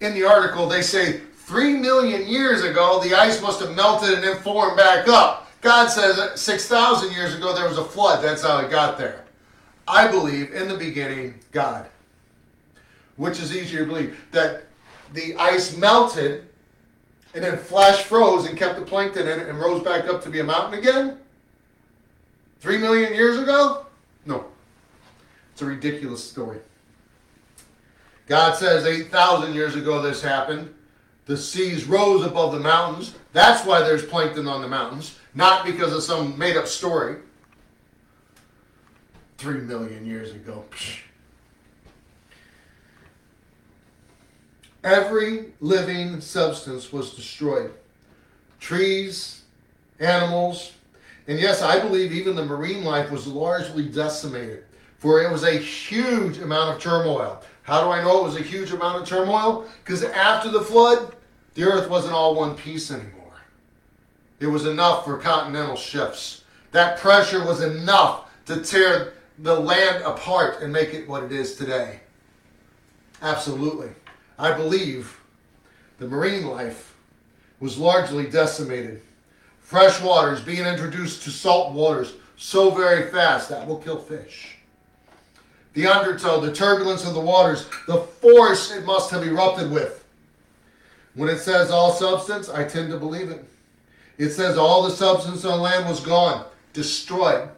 in 0.02 0.14
the 0.14 0.24
article, 0.24 0.68
they 0.68 0.82
say 0.82 1.22
three 1.36 1.74
million 1.74 2.28
years 2.28 2.64
ago 2.64 3.00
the 3.02 3.16
ice 3.16 3.42
must 3.42 3.60
have 3.60 3.76
melted 3.76 4.14
and 4.14 4.24
then 4.24 4.38
formed 4.38 4.78
back 4.78 5.08
up. 5.08 5.50
God 5.62 5.88
says 5.88 6.40
6,000 6.40 7.12
years 7.14 7.36
ago 7.36 7.54
there 7.54 7.68
was 7.68 7.78
a 7.78 7.84
flood. 7.84 8.24
That's 8.24 8.44
how 8.44 8.60
it 8.60 8.70
got 8.70 8.98
there. 8.98 9.26
I 9.88 10.08
believe 10.08 10.54
in 10.54 10.68
the 10.68 10.78
beginning, 10.78 11.40
God. 11.52 11.88
Which 13.16 13.40
is 13.40 13.56
easier 13.56 13.80
to 13.80 13.86
believe? 13.86 14.26
That 14.32 14.66
the 15.14 15.36
ice 15.38 15.76
melted 15.76 16.48
and 17.34 17.44
then 17.44 17.58
flash 17.58 18.04
froze 18.04 18.46
and 18.46 18.58
kept 18.58 18.78
the 18.78 18.86
plankton 18.86 19.28
in 19.28 19.40
it 19.40 19.48
and 19.48 19.60
rose 19.60 19.84
back 19.84 20.08
up 20.08 20.22
to 20.24 20.30
be 20.30 20.40
a 20.40 20.44
mountain 20.44 20.78
again? 20.78 21.18
Three 22.60 22.78
million 22.78 23.14
years 23.14 23.40
ago? 23.40 23.86
No. 24.26 24.46
It's 25.54 25.62
a 25.62 25.66
ridiculous 25.66 26.24
story. 26.24 26.60
God 28.28 28.56
says 28.56 28.86
8,000 28.86 29.54
years 29.54 29.76
ago 29.76 30.02
this 30.02 30.22
happened. 30.22 30.74
The 31.26 31.38
seas 31.38 31.86
rose 31.86 32.26
above 32.26 32.54
the 32.54 32.60
mountains. 32.60 33.16
That's 33.34 33.66
why 33.66 33.80
there's 33.80 34.06
plankton 34.06 34.48
on 34.48 34.62
the 34.62 34.68
mountains, 34.68 35.18
not 35.34 35.66
because 35.66 35.94
of 35.94 36.04
some 36.04 36.38
made 36.38 36.56
up 36.56 36.68
story. 36.68 37.18
Three 39.38 39.62
million 39.62 40.06
years 40.06 40.32
ago. 40.32 40.66
Every 44.84 45.54
living 45.60 46.22
substance 46.22 46.94
was 46.94 47.14
destroyed 47.14 47.74
trees, 48.60 49.44
animals, 50.00 50.74
and 51.28 51.40
yes, 51.40 51.62
I 51.62 51.80
believe 51.80 52.14
even 52.14 52.36
the 52.36 52.46
marine 52.46 52.84
life 52.84 53.12
was 53.12 53.28
largely 53.28 53.86
decimated, 53.88 54.64
for 54.98 55.22
it 55.22 55.32
was 55.32 55.44
a 55.44 55.52
huge 55.52 56.38
amount 56.38 56.76
of 56.76 56.82
turmoil. 56.82 57.44
How 57.68 57.84
do 57.84 57.90
I 57.92 58.02
know 58.02 58.22
it 58.22 58.24
was 58.24 58.38
a 58.38 58.44
huge 58.44 58.72
amount 58.72 59.02
of 59.02 59.08
turmoil? 59.10 59.68
Because 59.84 60.02
after 60.02 60.50
the 60.50 60.62
flood, 60.62 61.14
the 61.54 61.64
earth 61.64 61.90
wasn't 61.90 62.14
all 62.14 62.34
one 62.34 62.56
piece 62.56 62.90
anymore. 62.92 63.42
It 64.40 64.48
was 64.48 64.66
enough 64.66 65.04
for 65.04 65.18
continental 65.18 65.76
shifts. 65.76 66.46
That 66.72 66.98
pressure 66.98 67.46
was 67.46 67.62
enough 67.62 68.30
to 68.46 68.62
tear 68.62 69.16
the 69.40 69.60
land 69.60 70.02
apart 70.06 70.62
and 70.62 70.72
make 70.72 70.94
it 70.94 71.10
what 71.10 71.24
it 71.24 71.34
is 71.34 71.56
today. 71.56 72.00
Absolutely. 73.22 73.90
I 74.40 74.54
believe 74.54 75.20
the 76.00 76.08
marine 76.08 76.48
life 76.48 76.96
was 77.60 77.78
largely 77.78 78.28
decimated. 78.28 79.02
Fresh 79.60 80.00
waters 80.00 80.40
being 80.40 80.66
introduced 80.66 81.24
to 81.24 81.32
salt 81.32 81.74
waters 81.74 82.14
so 82.38 82.72
very 82.72 83.12
fast 83.12 83.50
that 83.50 83.68
will 83.68 83.80
kill 83.80 84.00
fish 84.00 84.57
the 85.78 85.86
undertow, 85.86 86.40
the 86.40 86.52
turbulence 86.52 87.06
of 87.06 87.14
the 87.14 87.22
waters, 87.22 87.68
the 87.86 88.00
force 88.00 88.72
it 88.72 88.84
must 88.84 89.12
have 89.12 89.22
erupted 89.22 89.70
with. 89.70 90.04
When 91.14 91.30
it 91.30 91.38
says 91.38 91.70
all 91.70 91.94
substance, 91.94 92.50
I 92.50 92.64
tend 92.64 92.90
to 92.90 92.98
believe 92.98 93.30
it. 93.30 93.46
It 94.18 94.32
says 94.32 94.58
all 94.58 94.82
the 94.82 94.90
substance 94.90 95.46
on 95.46 95.62
land 95.62 95.88
was 95.88 96.00
gone, 96.00 96.48
destroyed. 96.74 97.50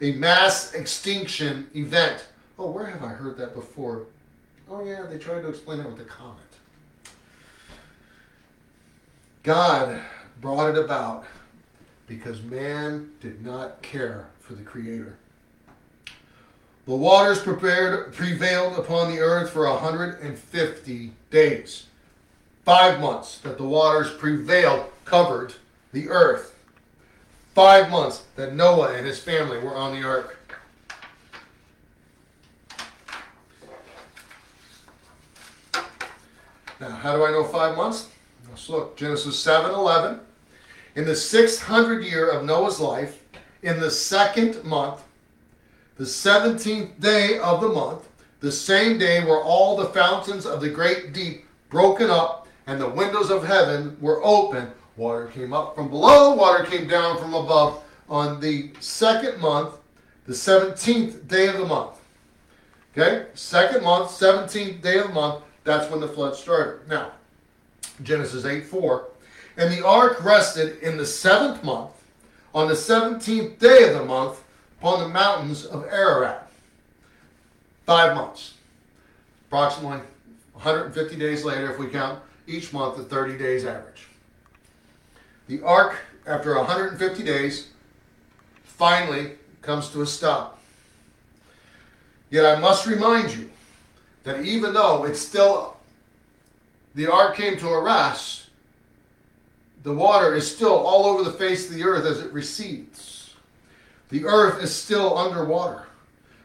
A 0.00 0.12
mass 0.12 0.72
extinction 0.74 1.68
event. 1.74 2.28
Oh, 2.60 2.70
where 2.70 2.86
have 2.86 3.02
I 3.02 3.08
heard 3.08 3.36
that 3.38 3.56
before? 3.56 4.06
Oh, 4.70 4.84
yeah, 4.84 5.02
they 5.10 5.18
tried 5.18 5.40
to 5.40 5.48
explain 5.48 5.80
it 5.80 5.86
with 5.86 6.00
a 6.00 6.04
comet. 6.04 6.36
God 9.42 10.00
brought 10.40 10.70
it 10.70 10.78
about 10.78 11.24
because 12.06 12.40
man 12.40 13.10
did 13.20 13.44
not 13.44 13.82
care 13.82 14.28
for 14.38 14.54
the 14.54 14.62
Creator. 14.62 15.18
The 16.86 16.94
waters 16.94 17.40
prepared, 17.40 18.12
prevailed 18.12 18.78
upon 18.78 19.10
the 19.10 19.20
earth 19.20 19.50
for 19.50 19.68
150 19.68 21.12
days. 21.30 21.86
Five 22.64 23.00
months 23.00 23.38
that 23.38 23.56
the 23.56 23.64
waters 23.64 24.10
prevailed, 24.12 24.90
covered 25.04 25.54
the 25.92 26.10
earth. 26.10 26.54
Five 27.54 27.90
months 27.90 28.24
that 28.36 28.54
Noah 28.54 28.94
and 28.94 29.06
his 29.06 29.18
family 29.18 29.58
were 29.58 29.76
on 29.76 29.94
the 29.94 30.06
ark. 30.06 30.38
Now, 36.80 36.90
how 36.90 37.16
do 37.16 37.24
I 37.24 37.30
know 37.30 37.44
five 37.44 37.76
months? 37.76 38.08
Let's 38.50 38.68
look. 38.68 38.96
Genesis 38.96 39.38
7 39.38 39.70
11. 39.70 40.20
In 40.96 41.04
the 41.04 41.16
600 41.16 42.04
year 42.04 42.28
of 42.28 42.44
Noah's 42.44 42.80
life, 42.80 43.22
in 43.62 43.80
the 43.80 43.90
second 43.90 44.62
month, 44.64 45.03
the 45.96 46.04
17th 46.04 47.00
day 47.00 47.38
of 47.38 47.60
the 47.60 47.68
month, 47.68 48.08
the 48.40 48.52
same 48.52 48.98
day 48.98 49.24
were 49.24 49.42
all 49.42 49.76
the 49.76 49.86
fountains 49.86 50.44
of 50.44 50.60
the 50.60 50.68
great 50.68 51.12
deep 51.12 51.46
broken 51.70 52.10
up, 52.10 52.46
and 52.66 52.80
the 52.80 52.88
windows 52.88 53.30
of 53.30 53.44
heaven 53.44 53.96
were 54.00 54.22
open. 54.24 54.70
Water 54.96 55.26
came 55.26 55.52
up 55.52 55.74
from 55.74 55.88
below, 55.88 56.34
water 56.34 56.64
came 56.64 56.86
down 56.86 57.18
from 57.18 57.34
above. 57.34 57.82
On 58.08 58.40
the 58.40 58.70
second 58.80 59.40
month, 59.40 59.74
the 60.26 60.32
17th 60.32 61.26
day 61.26 61.48
of 61.48 61.58
the 61.58 61.64
month. 61.64 61.96
Okay? 62.92 63.26
Second 63.34 63.82
month, 63.82 64.10
17th 64.10 64.80
day 64.82 64.98
of 64.98 65.08
the 65.08 65.12
month, 65.12 65.42
that's 65.64 65.90
when 65.90 66.00
the 66.00 66.08
flood 66.08 66.36
started. 66.36 66.88
Now, 66.88 67.12
Genesis 68.02 68.44
8 68.44 68.66
4. 68.66 69.08
And 69.56 69.72
the 69.72 69.84
ark 69.86 70.22
rested 70.24 70.78
in 70.80 70.96
the 70.96 71.06
seventh 71.06 71.62
month, 71.62 71.90
on 72.54 72.68
the 72.68 72.76
seventeenth 72.76 73.58
day 73.58 73.88
of 73.88 73.94
the 73.94 74.04
month, 74.04 74.43
upon 74.84 75.00
the 75.00 75.08
mountains 75.08 75.64
of 75.64 75.82
Ararat. 75.84 76.46
Five 77.86 78.14
months. 78.14 78.52
Approximately 79.46 80.00
150 80.52 81.16
days 81.16 81.42
later, 81.42 81.72
if 81.72 81.78
we 81.78 81.86
count 81.86 82.20
each 82.46 82.70
month 82.70 82.98
at 82.98 83.06
30 83.06 83.38
days 83.38 83.64
average. 83.64 84.08
The 85.48 85.62
ark, 85.62 85.96
after 86.26 86.54
150 86.54 87.22
days, 87.22 87.68
finally 88.62 89.32
comes 89.62 89.88
to 89.88 90.02
a 90.02 90.06
stop. 90.06 90.60
Yet 92.28 92.44
I 92.44 92.60
must 92.60 92.86
remind 92.86 93.34
you 93.34 93.50
that 94.24 94.44
even 94.44 94.74
though 94.74 95.04
it's 95.04 95.20
still, 95.20 95.78
the 96.94 97.10
ark 97.10 97.36
came 97.36 97.56
to 97.56 97.68
a 97.68 97.82
rest, 97.82 98.50
the 99.82 99.94
water 99.94 100.34
is 100.34 100.54
still 100.54 100.74
all 100.74 101.06
over 101.06 101.22
the 101.22 101.32
face 101.32 101.70
of 101.70 101.74
the 101.74 101.84
earth 101.84 102.04
as 102.04 102.20
it 102.20 102.30
recedes. 102.34 103.23
The 104.14 104.24
earth 104.26 104.62
is 104.62 104.72
still 104.72 105.18
underwater. 105.18 105.88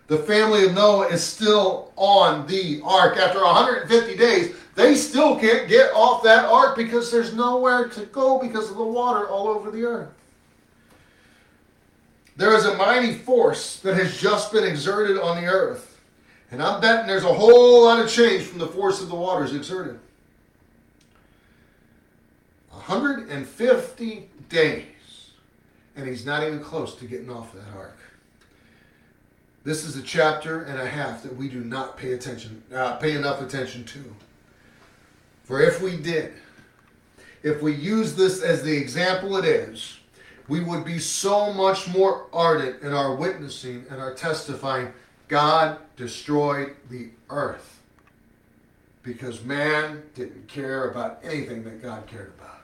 The 0.08 0.18
family 0.18 0.66
of 0.66 0.74
Noah 0.74 1.06
is 1.10 1.24
still 1.24 1.94
on 1.98 2.48
the 2.48 2.82
ark. 2.84 3.18
After 3.18 3.44
150 3.44 4.18
days, 4.18 4.56
they 4.74 4.96
still 4.96 5.40
can't 5.40 5.70
get 5.70 5.94
off 5.94 6.24
that 6.24 6.46
ark 6.46 6.76
because 6.76 7.12
there's 7.12 7.32
nowhere 7.36 7.88
to 7.90 8.08
go 8.08 8.40
because 8.40 8.72
of 8.72 8.78
the 8.78 8.84
water 8.84 9.30
all 9.30 9.48
over 9.48 9.70
the 9.70 9.84
earth. 9.84 10.10
There 12.38 12.56
is 12.56 12.66
a 12.66 12.76
mighty 12.76 13.14
force 13.14 13.80
that 13.82 13.96
has 13.96 14.20
just 14.20 14.52
been 14.52 14.64
exerted 14.64 15.20
on 15.20 15.40
the 15.40 15.48
earth. 15.48 16.02
And 16.50 16.64
I'm 16.64 16.82
betting 16.82 17.06
there's 17.06 17.24
a 17.24 17.32
whole 17.32 17.84
lot 17.84 18.00
of 18.00 18.10
change 18.10 18.46
from 18.46 18.58
the 18.58 18.66
force 18.66 19.00
of 19.00 19.10
the 19.10 19.16
waters 19.16 19.54
exerted. 19.54 20.00
150 22.72 24.28
days. 24.50 24.89
And 26.00 26.08
he's 26.08 26.26
not 26.26 26.44
even 26.44 26.62
close 26.62 26.96
to 26.96 27.06
getting 27.06 27.30
off 27.30 27.52
that 27.52 27.78
ark. 27.78 27.98
This 29.66 29.84
is 29.84 29.98
a 29.98 30.02
chapter 30.02 30.62
and 30.64 30.80
a 30.80 30.88
half 30.88 31.24
that 31.24 31.36
we 31.36 31.50
do 31.50 31.60
not 31.60 31.98
pay 31.98 32.14
attention, 32.14 32.64
uh, 32.74 32.96
pay 32.96 33.16
enough 33.16 33.42
attention 33.42 33.84
to. 33.84 34.16
For 35.44 35.62
if 35.62 35.82
we 35.82 35.98
did, 35.98 36.34
if 37.44 37.62
we 37.62 37.76
use 37.76 38.16
this 38.16 38.42
as 38.42 38.64
the 38.64 38.76
example 38.76 39.36
it 39.36 39.44
is, 39.44 40.00
we 40.48 40.62
would 40.62 40.86
be 40.86 41.00
so 41.00 41.52
much 41.52 41.90
more 41.90 42.28
ardent 42.32 42.82
in 42.82 42.94
our 42.94 43.14
witnessing 43.14 43.86
and 43.90 44.00
our 44.00 44.14
testifying. 44.14 44.94
God 45.28 45.80
destroyed 45.98 46.78
the 46.90 47.10
earth 47.30 47.82
because 49.04 49.44
man 49.44 50.04
didn't 50.16 50.48
care 50.48 50.90
about 50.90 51.20
anything 51.24 51.66
that 51.66 51.82
God 51.82 52.08
cared 52.08 52.32
about. 52.40 52.59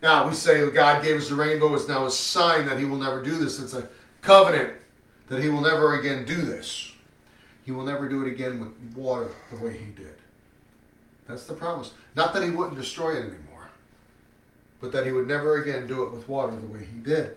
Now, 0.00 0.28
we 0.28 0.34
say 0.34 0.68
God 0.70 1.02
gave 1.02 1.16
us 1.16 1.28
the 1.28 1.34
rainbow, 1.34 1.74
it's 1.74 1.88
now 1.88 2.06
a 2.06 2.10
sign 2.10 2.66
that 2.66 2.78
he 2.78 2.84
will 2.84 2.98
never 2.98 3.22
do 3.22 3.36
this. 3.36 3.58
It's 3.58 3.74
a 3.74 3.88
covenant 4.22 4.74
that 5.28 5.42
he 5.42 5.48
will 5.48 5.60
never 5.60 5.98
again 5.98 6.24
do 6.24 6.36
this. 6.36 6.92
He 7.64 7.72
will 7.72 7.84
never 7.84 8.08
do 8.08 8.24
it 8.24 8.28
again 8.28 8.60
with 8.60 8.96
water 8.96 9.28
the 9.50 9.58
way 9.58 9.76
he 9.76 9.90
did. 9.92 10.14
That's 11.26 11.44
the 11.44 11.54
promise. 11.54 11.92
Not 12.14 12.32
that 12.32 12.42
he 12.42 12.50
wouldn't 12.50 12.76
destroy 12.76 13.16
it 13.16 13.20
anymore 13.20 13.48
but 14.80 14.92
that 14.92 15.04
he 15.04 15.12
would 15.12 15.26
never 15.26 15.62
again 15.62 15.86
do 15.86 16.02
it 16.04 16.12
with 16.12 16.28
water 16.28 16.54
the 16.54 16.66
way 16.66 16.80
he 16.80 16.98
did. 17.00 17.36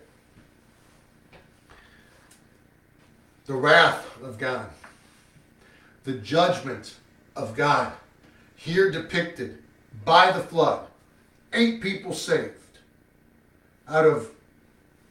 The 3.46 3.54
wrath 3.54 4.06
of 4.22 4.38
God, 4.38 4.70
the 6.04 6.14
judgment 6.14 6.96
of 7.36 7.56
God, 7.56 7.94
here 8.56 8.92
depicted 8.92 9.62
by 10.06 10.32
the 10.32 10.42
flood. 10.42 10.88
Eight 11.54 11.82
people 11.82 12.14
saved 12.14 12.54
out 13.88 14.06
of 14.06 14.30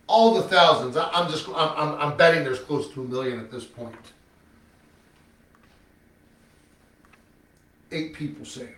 all 0.07 0.35
the 0.35 0.42
thousands. 0.42 0.96
I'm 0.96 1.31
just, 1.31 1.48
I'm, 1.48 1.55
I'm 1.55 2.00
I'm 2.00 2.16
betting 2.16 2.44
there's 2.44 2.59
close 2.59 2.92
to 2.94 3.03
a 3.03 3.05
million 3.05 3.38
at 3.38 3.50
this 3.50 3.64
point. 3.64 3.94
Eight 7.92 8.14
people 8.14 8.44
saved. 8.44 8.68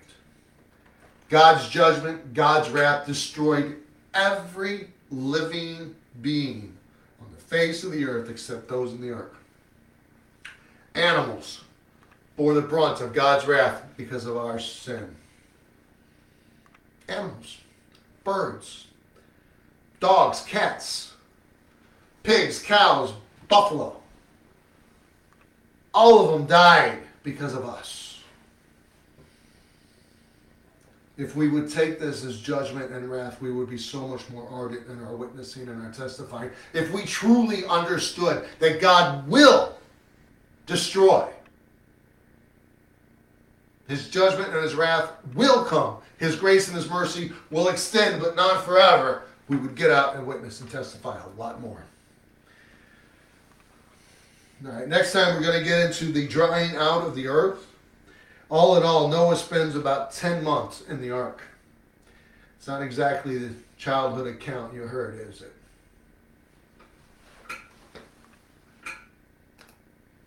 God's 1.29 1.69
judgment, 1.69 2.35
God's 2.35 2.69
wrath 2.69 3.07
destroyed 3.07 3.77
every 4.13 4.89
living 5.11 5.95
being 6.21 6.77
on 7.21 7.27
the 7.35 7.41
face 7.43 7.85
of 7.85 7.93
the 7.93 8.05
earth 8.05 8.29
except 8.29 8.69
those 8.69 8.93
in 8.93 9.01
the 9.01 9.15
ark. 9.15 9.35
Animals 10.95 11.63
bore 12.37 12.53
the 12.53 12.61
brunt 12.61 13.01
of 13.01 13.15
God's 13.15 13.47
wrath 13.47 13.83
because 13.97 14.27
of 14.27 14.37
our 14.37 14.59
sin. 14.59 15.17
Animals, 17.09 17.59
birds, 18.25 18.87
dogs, 20.01 20.43
cats, 20.43 21.13
pigs, 22.23 22.63
cows, 22.63 23.13
buffalo. 23.49 23.97
All 25.95 26.25
of 26.25 26.33
them 26.33 26.47
died 26.47 26.99
because 27.23 27.55
of 27.55 27.65
us 27.65 28.13
if 31.19 31.37
we 31.37 31.49
would 31.49 31.71
take 31.71 31.99
this 31.99 32.25
as 32.25 32.41
judgment 32.41 32.91
and 32.91 33.11
wrath, 33.11 33.41
we 33.41 33.53
would 33.53 33.69
be 33.69 33.79
so 33.79 34.09
much 34.09 34.29
more 34.31 34.49
ardent 34.51 34.87
in 34.89 35.03
our 35.05 35.15
witnessing 35.15 35.69
and 35.69 35.83
our 35.83 35.93
testifying. 35.93 36.51
If 36.73 36.93
we 36.93 37.05
truly 37.05 37.65
understood 37.67 38.47
that 38.59 38.81
God 38.81 39.29
will 39.29 39.77
destroy, 40.67 41.29
His 43.93 44.09
judgment 44.09 44.55
and 44.55 44.63
His 44.63 44.75
wrath 44.75 45.13
will 45.35 45.65
come, 45.65 45.99
His 46.17 46.35
grace 46.35 46.67
and 46.67 46.75
His 46.75 46.89
mercy 46.89 47.31
will 47.51 47.69
extend, 47.69 48.23
but 48.23 48.35
not 48.35 48.65
forever, 48.65 49.25
we 49.49 49.59
would 49.59 49.75
get 49.75 49.91
out 49.91 50.17
and 50.17 50.27
witness 50.27 50.63
and 50.63 50.71
testify 50.71 51.21
a 51.21 51.39
lot 51.39 51.61
more. 51.61 51.83
All 54.65 54.73
right, 54.73 54.89
next 54.89 55.13
time 55.13 55.35
we're 55.35 55.43
going 55.43 55.59
to 55.59 55.69
get 55.69 55.85
into 55.85 56.07
the 56.07 56.27
drying 56.27 56.75
out 56.75 57.03
of 57.03 57.15
the 57.15 57.27
earth. 57.27 57.67
All 58.49 58.79
in 58.79 58.83
all, 58.83 59.09
Noah 59.09 59.37
spends 59.37 59.77
about 59.77 60.11
10 60.13 60.43
months 60.43 60.81
in 60.89 61.03
the 61.03 61.11
ark. 61.11 61.43
It's 62.57 62.69
not 62.69 62.81
exactly 62.81 63.37
the 63.37 63.55
childhood 63.77 64.27
account 64.27 64.73
you 64.73 64.83
heard, 64.83 65.21
is 65.21 65.43
it? 65.43 65.53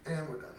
And 0.05 0.29
we're 0.29 0.35
done. 0.35 0.54